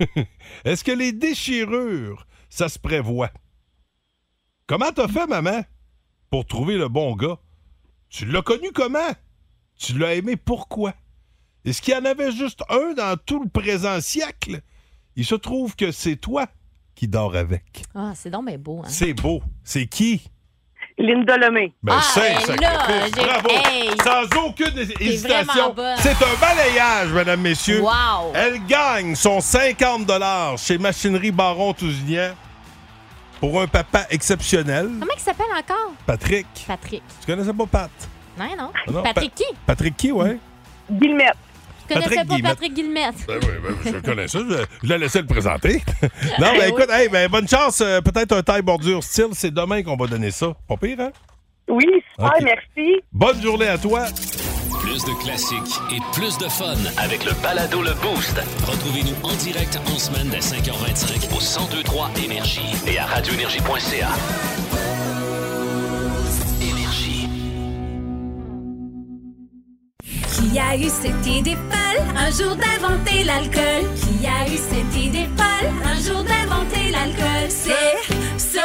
[0.65, 3.31] Est-ce que les déchirures, ça se prévoit?
[4.65, 5.61] Comment t'as fait, maman,
[6.29, 7.37] pour trouver le bon gars?
[8.09, 9.11] Tu l'as connu comment?
[9.77, 10.93] Tu l'as aimé pourquoi?
[11.65, 14.61] Est-ce qu'il y en avait juste un dans tout le présent siècle?
[15.17, 16.47] Il se trouve que c'est toi
[16.95, 17.83] qui dors avec.
[17.93, 18.87] Ah, c'est donc bien beau, hein?
[18.89, 19.41] C'est beau.
[19.63, 20.29] C'est qui?
[21.01, 21.73] Linda Lemay.
[21.81, 23.15] Ben, Ah, c'est sacrifice.
[23.15, 23.49] j'ai- Bravo.
[23.49, 23.89] Hey!
[24.03, 25.75] Sans aucune hésitation.
[25.97, 27.81] C'est un balayage, mesdames, messieurs.
[27.81, 28.31] Wow!
[28.35, 32.31] Elle gagne son 50 chez Machinerie Baron Tousignan
[33.39, 34.89] pour un papa exceptionnel.
[34.99, 35.91] Comment il s'appelle encore?
[36.05, 36.45] Patrick.
[36.67, 37.03] Patrick.
[37.21, 37.91] Tu connaissais pas Pat?
[38.37, 38.71] Non, non.
[38.75, 39.55] Ah non, Patrick Pa- qui?
[39.65, 40.37] Patrick qui, ouais?
[40.89, 41.35] Guillemette.
[41.93, 42.51] Connaissais Patrick pas Guillemette.
[42.53, 43.15] Patrick Guillemette?
[43.27, 43.47] Ben oui,
[43.83, 44.39] ben, je connais ça.
[44.39, 45.81] Je, je l'ai laissé le présenter.
[46.01, 46.09] non,
[46.53, 46.69] ben oui.
[46.69, 47.81] écoute, hey, ben, bonne chance.
[47.81, 49.27] euh, Peut-être un taille bordure style.
[49.33, 50.53] C'est demain qu'on va donner ça.
[50.67, 51.11] Pas pire, hein?
[51.69, 52.43] Oui, super, Ok.
[52.43, 53.01] merci.
[53.13, 54.05] Bonne journée à toi.
[54.81, 58.41] Plus de classiques et plus de fun avec le balado Le Boost.
[58.65, 61.39] Retrouvez-nous en direct en semaine dès 5h25 au
[61.69, 64.09] 1023 Énergie et à radioénergie.ca.
[70.41, 72.03] Qui a eu cette idée folle?
[72.17, 73.83] Un jour d'inventer l'alcool?
[73.95, 75.69] Qui a eu cette idée folle?
[75.85, 77.47] Un jour d'inventer l'alcool?
[77.49, 78.59] C'est ce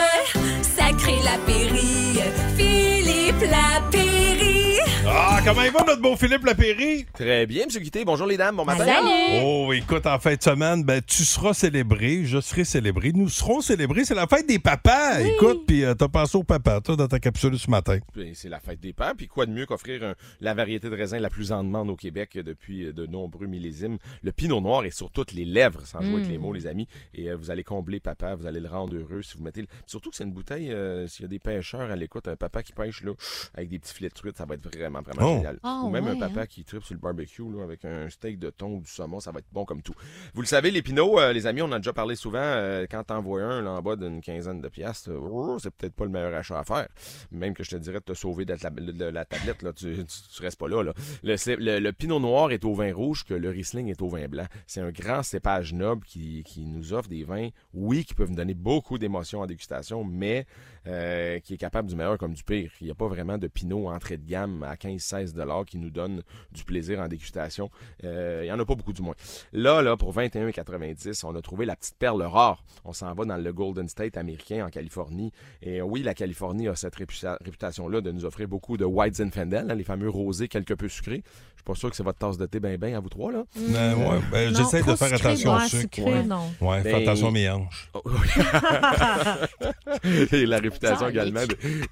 [0.63, 2.19] sacré Lapéry,
[2.57, 4.16] Philippe Lapéry.
[5.47, 7.07] Comment il va, notre beau Philippe Lapéry?
[7.15, 7.69] Très bien, M.
[7.81, 8.05] Guité.
[8.05, 8.85] Bonjour les dames, bon matin.
[9.45, 13.61] Oh, écoute, en fin de semaine, ben, tu seras célébré, je serai célébré, nous serons
[13.61, 14.05] célébrés.
[14.05, 15.21] C'est la fête des papas.
[15.21, 17.99] Écoute, puis euh, t'as pensé au papa, toi, dans ta capsule ce matin.
[18.13, 19.15] Puis C'est la fête des pères.
[19.17, 21.97] Puis quoi de mieux qu'offrir un- la variété de raisin la plus en demande au
[21.97, 23.99] Québec depuis euh, de nombreux millésimes.
[24.25, 26.31] Le pinot noir est sur toutes les lèvres, sans jouer avec Mm.
[26.33, 26.89] les mots, les amis.
[27.15, 29.61] Et euh, vous allez combler papa, vous allez le rendre heureux si vous mettez...
[29.61, 32.35] le- Surtout que c'est une bouteille, euh, s'il y a des pêcheurs à l'écoute, un
[32.35, 33.13] papa qui pêche là,
[33.55, 35.36] avec des petits filets de truite, ça va être vraiment, vraiment Oh.
[35.63, 36.47] Ah, Ou même un papa hein?
[36.47, 39.33] qui tripe sur le barbecue là, avec un steak de thon ou du saumon, ça
[39.33, 39.95] va être bon comme tout.
[40.35, 42.39] Vous le savez, les pinots, euh, les amis, on en a déjà parlé souvent.
[42.41, 45.95] euh, quand t'en vois un là, en bas d'une quinzaine de piastres, euh, c'est peut-être
[45.95, 46.89] pas le meilleur achat à faire.
[47.31, 49.95] Même que je te dirais de te sauver de la, de la tablette, là, tu,
[49.97, 50.83] tu, tu restes pas là.
[50.83, 50.93] là.
[51.23, 54.27] Le, le- le pinot noir est au vin rouge que le Riesling est au vin
[54.29, 54.47] blanc.
[54.67, 58.37] C'est un grand cépage noble qui, qui nous offre des vins, oui, qui peuvent nous
[58.37, 60.47] donner beaucoup d'émotions en dégustation, mais
[60.87, 62.71] euh, qui est capable du meilleur comme du pire.
[62.81, 65.91] Il n'y a pas vraiment de pinot entrée de gamme à 15-16 dollars qui nous
[65.91, 66.23] donne
[66.53, 67.71] du plaisir en dégustation.
[68.05, 69.15] Euh, il n'y en a pas beaucoup du moins.
[69.53, 72.63] Là, là, pour 21,90, on a trouvé la petite perle rare.
[72.85, 75.33] On s'en va dans le Golden State américain en Californie.
[75.63, 79.71] Et oui, la Californie a cette réputa- réputation-là de nous offrir beaucoup de White Zinfandel,
[79.71, 81.23] hein, les fameux rosés quelque peu sucrés.
[81.27, 83.33] Je suis pas sûr que c'est votre tasse de thé ben ben à vous trois,
[83.33, 83.45] là.
[83.59, 85.81] Euh, ouais, ben, Non, J'essaie de faire sucré, attention au sucre.
[85.97, 86.43] sucré, ouais, non.
[86.61, 87.91] Ouais, fais Ben- attention à mes hanches.
[87.95, 88.03] Oh,
[90.33, 90.76] Et la réputation
[91.09, 91.41] également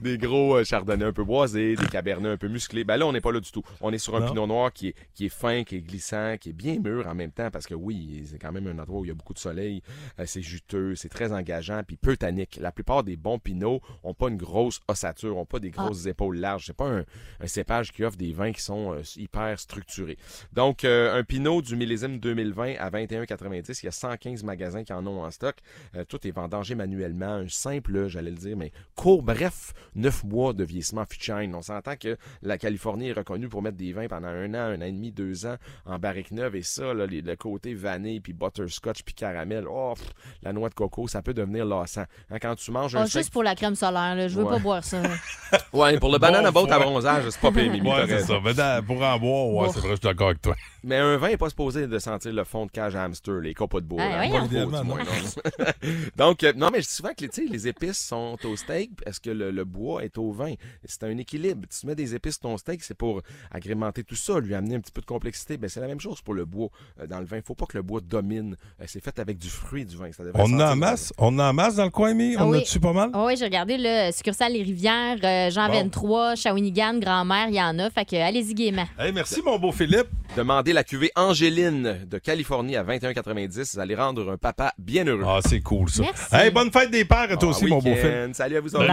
[0.00, 2.84] des gros euh, chardonnays un peu boisés, des cabernets un peu musclés.
[2.84, 3.62] Ben là, on n'est pas là du tout.
[3.80, 4.28] On est sur un Non.
[4.28, 7.14] pinot noir qui est, qui est fin, qui est glissant, qui est bien mûr en
[7.14, 9.34] même temps parce que oui, c'est quand même un endroit où il y a beaucoup
[9.34, 9.82] de soleil.
[10.18, 12.58] Euh, c'est juteux, c'est très engageant, puis peu tannique.
[12.60, 16.36] La plupart des bons pinots ont pas une grosse ossature, ont pas des grosses épaules
[16.38, 16.66] larges.
[16.66, 17.04] C'est pas un,
[17.40, 20.18] un cépage qui offre des vins qui sont euh, hyper structurés.
[20.52, 24.92] Donc, euh, un pinot du millésime 2020 à 21,90, il y a 115 magasins qui
[24.92, 25.56] en ont en stock.
[25.96, 27.26] Euh, tout est vendangé manuellement.
[27.34, 31.54] Un simple, j'allais le dire, mais court, bref, 9 mois de vieillissement chêne.
[31.54, 34.78] On s'entend que la Californie est reconnu pour mettre des vins pendant un an, un
[34.80, 35.56] an et demi, deux ans
[35.86, 36.56] en barrique neuve.
[36.56, 40.08] Et ça, là, les- le côté vanille, puis butterscotch, puis caramel, oh, pff,
[40.42, 42.04] la noix de coco, ça peut devenir lassant.
[42.30, 44.28] Hein, quand tu manges un Oh, steak- juste pour la crème solaire, là.
[44.28, 44.50] je veux Ouais.
[44.52, 45.02] pas boire ça.
[45.72, 48.34] Ouais, pour le banana Bon boat à bronzage, c'est pas pire, Mimi, Ouais, c'est ça.
[48.44, 50.54] Mais dans- pour en boire, ouais, c'est vrai, je suis d'accord avec toi.
[50.84, 53.54] Mais un vin n'est pas supposé de sentir le fond de cage à hamster, les
[53.54, 54.02] copas de bois.
[54.02, 54.18] Ah.
[54.18, 54.84] Pas Idéalement, beau, du non.
[54.84, 55.64] moins, non.
[56.16, 58.90] Donc, euh, non, mais je dis souvent que les épices sont au steak.
[59.06, 60.54] Est-ce que le, le bois est au vin?
[60.84, 61.66] C'est un équilibre.
[61.68, 64.80] Tu mets des épices sur ton steak, c'est pour agrémenter tout ça, lui amener un
[64.80, 65.56] petit peu de complexité.
[65.56, 66.68] Ben, c'est la même chose pour le bois
[67.00, 67.36] euh, dans le vin.
[67.36, 68.56] Il faut pas que le bois domine.
[68.80, 70.10] Euh, c'est fait avec du fruit du vin.
[70.12, 71.12] Ça On en masse?
[71.18, 72.34] On en masse dans le coin, Mi?
[72.38, 72.58] Ah On oui.
[72.58, 73.10] a dessus pas mal?
[73.12, 75.74] Ah oui, j'ai regardé le succursale Les Rivières, euh, Jean Bon.
[75.74, 77.90] 23, Shawinigan, Grand-Mère, il y en a.
[77.90, 78.86] Fait que allez-y gaiement.
[78.98, 80.08] Hey, merci, mon beau Philippe.
[80.36, 83.74] Demandez la cuvée Angéline de Californie à 21,90.
[83.74, 85.24] Vous allez rendre un papa bien heureux.
[85.26, 86.02] Ah, c'est cool, ça.
[86.02, 86.34] Merci.
[86.34, 87.94] Hey, bonne fête des pères à toi Bon aussi, mon beau.
[87.94, 88.34] Philippe.
[88.34, 88.70] Salut à vous.
[88.70, 88.88] Bye.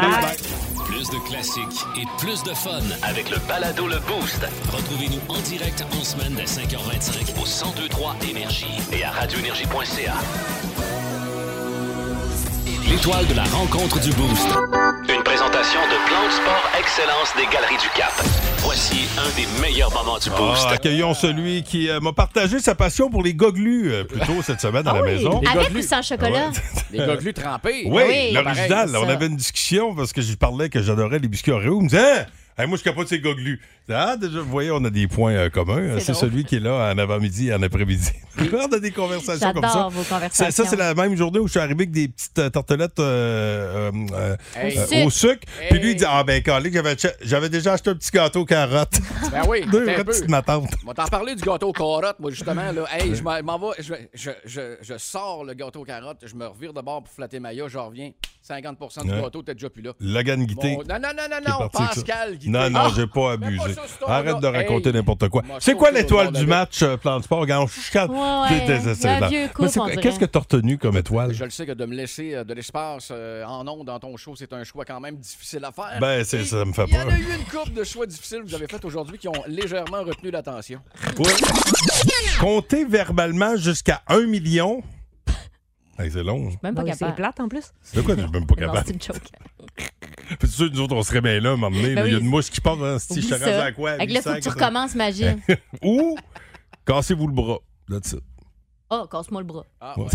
[0.86, 4.46] Plus de classiques et plus de fun avec le balado Le Boost.
[4.72, 10.91] Retrouvez-nous en direct en semaine dès 5h25 au 1023 Énergie et à radioénergie.ca.
[12.92, 14.48] L'étoile de la rencontre du Boost.
[15.08, 18.12] Une présentation de Plan de Sport Excellence des Galeries du Cap.
[18.58, 20.66] Voici un des meilleurs moments du Boost.
[20.68, 24.42] Ah, accueillons celui qui euh, m'a partagé sa passion pour les goglus euh, plus tôt
[24.44, 25.40] cette semaine à la maison.
[25.50, 25.80] Avec goglus.
[25.80, 26.52] ou sans chocolat?
[26.92, 27.84] Les goglus trempés.
[27.86, 28.94] Oui, Oui, l'original.
[28.98, 31.80] on avait une discussion parce que je parlais que j'adorais les biscuits Oreo.
[31.80, 32.26] Il me disait,
[32.58, 32.64] Hein?
[32.64, 33.62] Hey, moi, je capote ces goglus.
[33.90, 35.96] Ah, déjà, vous voyez, on a des points euh, communs.
[36.00, 38.12] C'est C'est celui qui est là en avant-midi et en après-midi.
[38.54, 39.68] on a des conversations comme ça.
[39.70, 40.64] J'adore vos Ça, conversations.
[40.64, 43.92] ça, c'est la même journée où je suis arrivé avec des petites euh, tartelettes euh,
[44.14, 45.04] euh, Hey.
[45.06, 45.42] au sucre.
[45.70, 46.06] Puis lui, il dit.
[46.08, 49.00] Ah, ben, Carly, j'avais, j'avais déjà acheté un petit gâteau carotte.
[49.32, 50.70] Ben oui, Deux petites ma tante.
[50.84, 52.72] On va t'en parler du gâteau carotte, moi, justement.
[52.72, 52.84] Là.
[52.92, 56.48] Hey, je m'en m'en vais, je, je, je, je sors le gâteau carotte, je me
[56.48, 58.12] revire de bord pour flatter Maya, je reviens.
[58.48, 59.22] 50% du Ouais.
[59.22, 59.92] gâteau, t'es déjà plus là.
[60.02, 60.76] Logan Guité.
[60.76, 61.70] Bon, non, non, non, non, non.
[61.70, 62.50] Pascal Guité.
[62.50, 62.92] Non, non, Ah!
[62.96, 63.71] j'ai pas abusé.
[64.08, 65.44] Arrête de raconter Hey, n'importe quoi.
[65.60, 67.40] C'est quoi l'étoile de du match, euh, plan de sport?
[67.42, 67.70] Regarde.
[70.02, 71.34] Qu'est-ce que t'as retenu comme étoile?
[71.34, 74.16] Je le sais que de me laisser euh, de l'espace euh, en ondes dans ton
[74.18, 75.98] show, c'est un choix quand même difficile à faire.
[76.00, 77.14] Ben, ça me fait Il y en peur.
[77.14, 80.04] a eu une couple de choix difficiles que vous avez fait aujourd'hui qui ont légèrement
[80.04, 80.80] retenu l'attention.
[81.18, 81.32] Ouais.
[82.40, 84.82] Compter verbalement jusqu'à un million.
[86.00, 86.50] Hey, c'est long.
[86.64, 87.16] Même pas Ah oui, c'est capable.
[87.16, 87.64] plate en plus.
[87.84, 88.84] C'est quoi, je suis même pas capable?
[88.88, 89.22] c'est une joke.
[90.40, 91.94] Puis sûr, nous autres, on serait bien là, à un moment donné.
[91.96, 92.02] là.
[92.04, 93.64] Ben Il y a une mouche qui part dans ce Oublie je te rendu ça.
[93.66, 93.92] à quoi?
[93.92, 95.26] Avec là, faut que tu 800, recommences, magie.
[95.84, 96.18] Ou,
[96.86, 97.60] cassez-vous le bras.
[97.90, 98.22] That's it.
[98.90, 99.66] Oh, casse-moi le bras.
[99.80, 100.06] Ah, Ouais.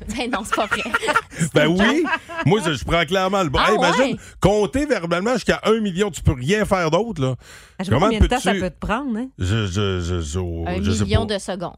[0.16, 0.82] Ben non, c'est pas vrai.
[1.54, 2.04] Ben oui.
[2.46, 3.64] Moi, je, je prends clairement le bras.
[3.66, 4.16] Ah Hey, imagine, ouais?
[4.40, 7.34] compter verbalement jusqu'à un million, tu peux rien faire d'autre, là.
[7.78, 9.28] Ah, Je pas combien de temps ça peut te prendre, hein?
[9.38, 11.76] Je, je, je, je, oh, Un je million de secondes.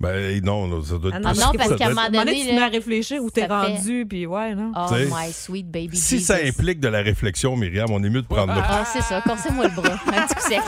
[0.00, 2.32] Ben non, là, ça doit être Ah plus- non, non, parce qu'à un moment donné,
[2.34, 4.72] tu te là, mets à réfléchir où t'es ça fait- rendu, puis ouais, non.
[4.74, 6.26] Oh T'sais, my sweet baby Si Jesus.
[6.26, 9.20] ça implique de la réflexion, Myriam, on est mieux de prendre le Ah, c'est ça.
[9.24, 9.94] Cassez-moi le bras.
[10.08, 10.60] Un petit coup sec.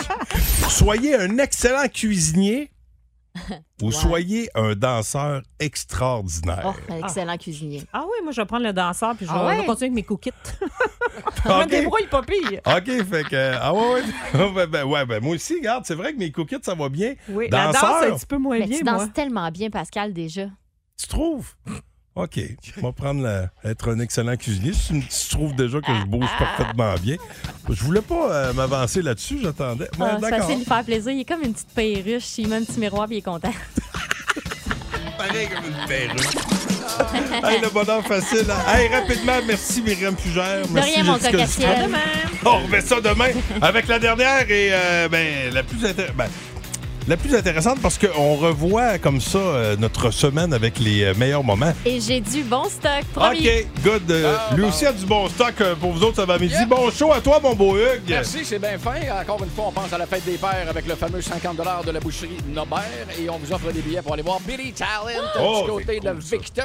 [0.69, 2.71] Soyez un excellent cuisinier
[3.83, 6.63] ou soyez un danseur extraordinaire.
[6.77, 7.83] Oh, un excellent cuisinier.
[7.93, 9.57] Ah oui, moi, je vais prendre le danseur, puis je vais, Ah ouais?
[9.57, 10.31] je vais continuer avec mes cookies.
[11.45, 12.61] Je me débrouille pas pire.
[12.67, 13.55] OK, fait que.
[13.61, 13.81] Ah ouais,
[14.35, 14.53] ouais.
[14.55, 17.15] ben, ben, ouais, ben, moi aussi, regarde, c'est vrai que mes cookies, ça va bien.
[17.29, 18.93] Oui, la danse, Danseur, un petit peu moins Mais bien, tu moi.
[18.95, 20.47] danses tellement bien, Pascal, déjà.
[20.99, 21.55] tu trouves?
[22.17, 22.39] OK.
[22.63, 24.73] Je vais prendre la- être un excellent cuisinier.
[24.73, 27.17] Si tu, trouves déjà que je bouge parfaitement bien.
[27.69, 29.85] Je voulais pas euh, m'avancer là-dessus, j'attendais.
[29.99, 30.39] Ouais, Ah, c'est d'accord.
[30.39, 31.13] facile de lui faire plaisir.
[31.13, 32.39] Il est comme une petite perruche.
[32.39, 33.53] Il met un petit miroir puis il est content.
[35.19, 36.37] Pareil comme une perruque.
[37.45, 38.47] hey, le bonheur facile.
[38.49, 38.73] hein.
[38.77, 40.63] Hey, rapidement, merci Myriam Fugère.
[40.69, 41.19] De Merci rien, mon.
[42.47, 46.29] On remet ça demain avec la dernière et euh, ben, la plus intér- ben,
[47.07, 51.45] la plus intéressante parce qu'on revoit comme ça euh, notre semaine avec les euh, meilleurs
[51.45, 51.73] moments.
[51.85, 53.05] Et j'ai du bon stock.
[53.15, 53.41] Promis.
[53.47, 54.11] OK, good.
[54.11, 54.69] Euh, Ah, lui bon.
[54.69, 56.55] aussi a du bon stock euh, pour vous autres, ça va midi.
[56.55, 56.67] Yeah.
[56.67, 58.03] Bon show à toi, mon beau Hugues.
[58.09, 58.95] Merci, c'est bien fin.
[59.21, 61.91] Encore une fois, on pense à la fête des pères avec le fameux 50 de
[61.91, 62.83] la boucherie Nobert
[63.21, 66.09] et on vous offre des billets pour aller voir Billy Talent Oh, du côté c'est
[66.15, 66.37] de ça.
[66.37, 66.63] Victo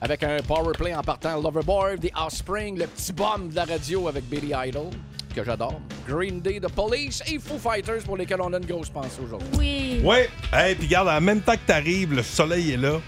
[0.00, 4.08] avec un power play en partant Loverboy, The Offspring, le petit bum de la radio
[4.08, 4.86] avec Billy Idol
[5.32, 8.88] que j'adore, Green Day, The Police et Foo Fighters pour lesquels on a une grosse
[8.90, 9.48] pensée aujourd'hui.
[9.58, 10.00] Oui.
[10.04, 10.28] Ouais.
[10.52, 13.00] Hey, puis regarde, en même temps que t'arrives, le soleil est là.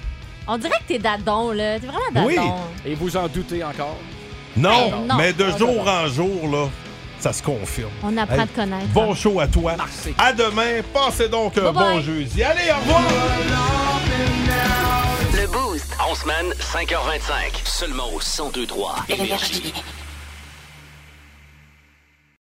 [0.46, 1.78] On dirait que t'es dadon, là.
[1.80, 2.26] T'es vraiment dadon.
[2.26, 2.36] Oui.
[2.84, 3.96] Et vous en doutez encore?
[4.56, 5.16] Non, Hey, non.
[5.16, 6.68] mais de jour en jour, là,
[7.18, 7.90] ça se confirme.
[8.02, 8.86] On apprend Hey, à te connaître.
[8.88, 9.74] Bon show à toi.
[9.76, 10.14] Merci.
[10.18, 10.82] À demain.
[10.92, 11.94] Passez donc un bye.
[11.94, 12.42] bon jeudi.
[12.42, 13.02] Allez, au revoir.
[15.32, 15.86] Le Boost.
[16.00, 17.62] En semaine, 5h25.
[17.64, 19.72] Seulement au 1023 Énergie.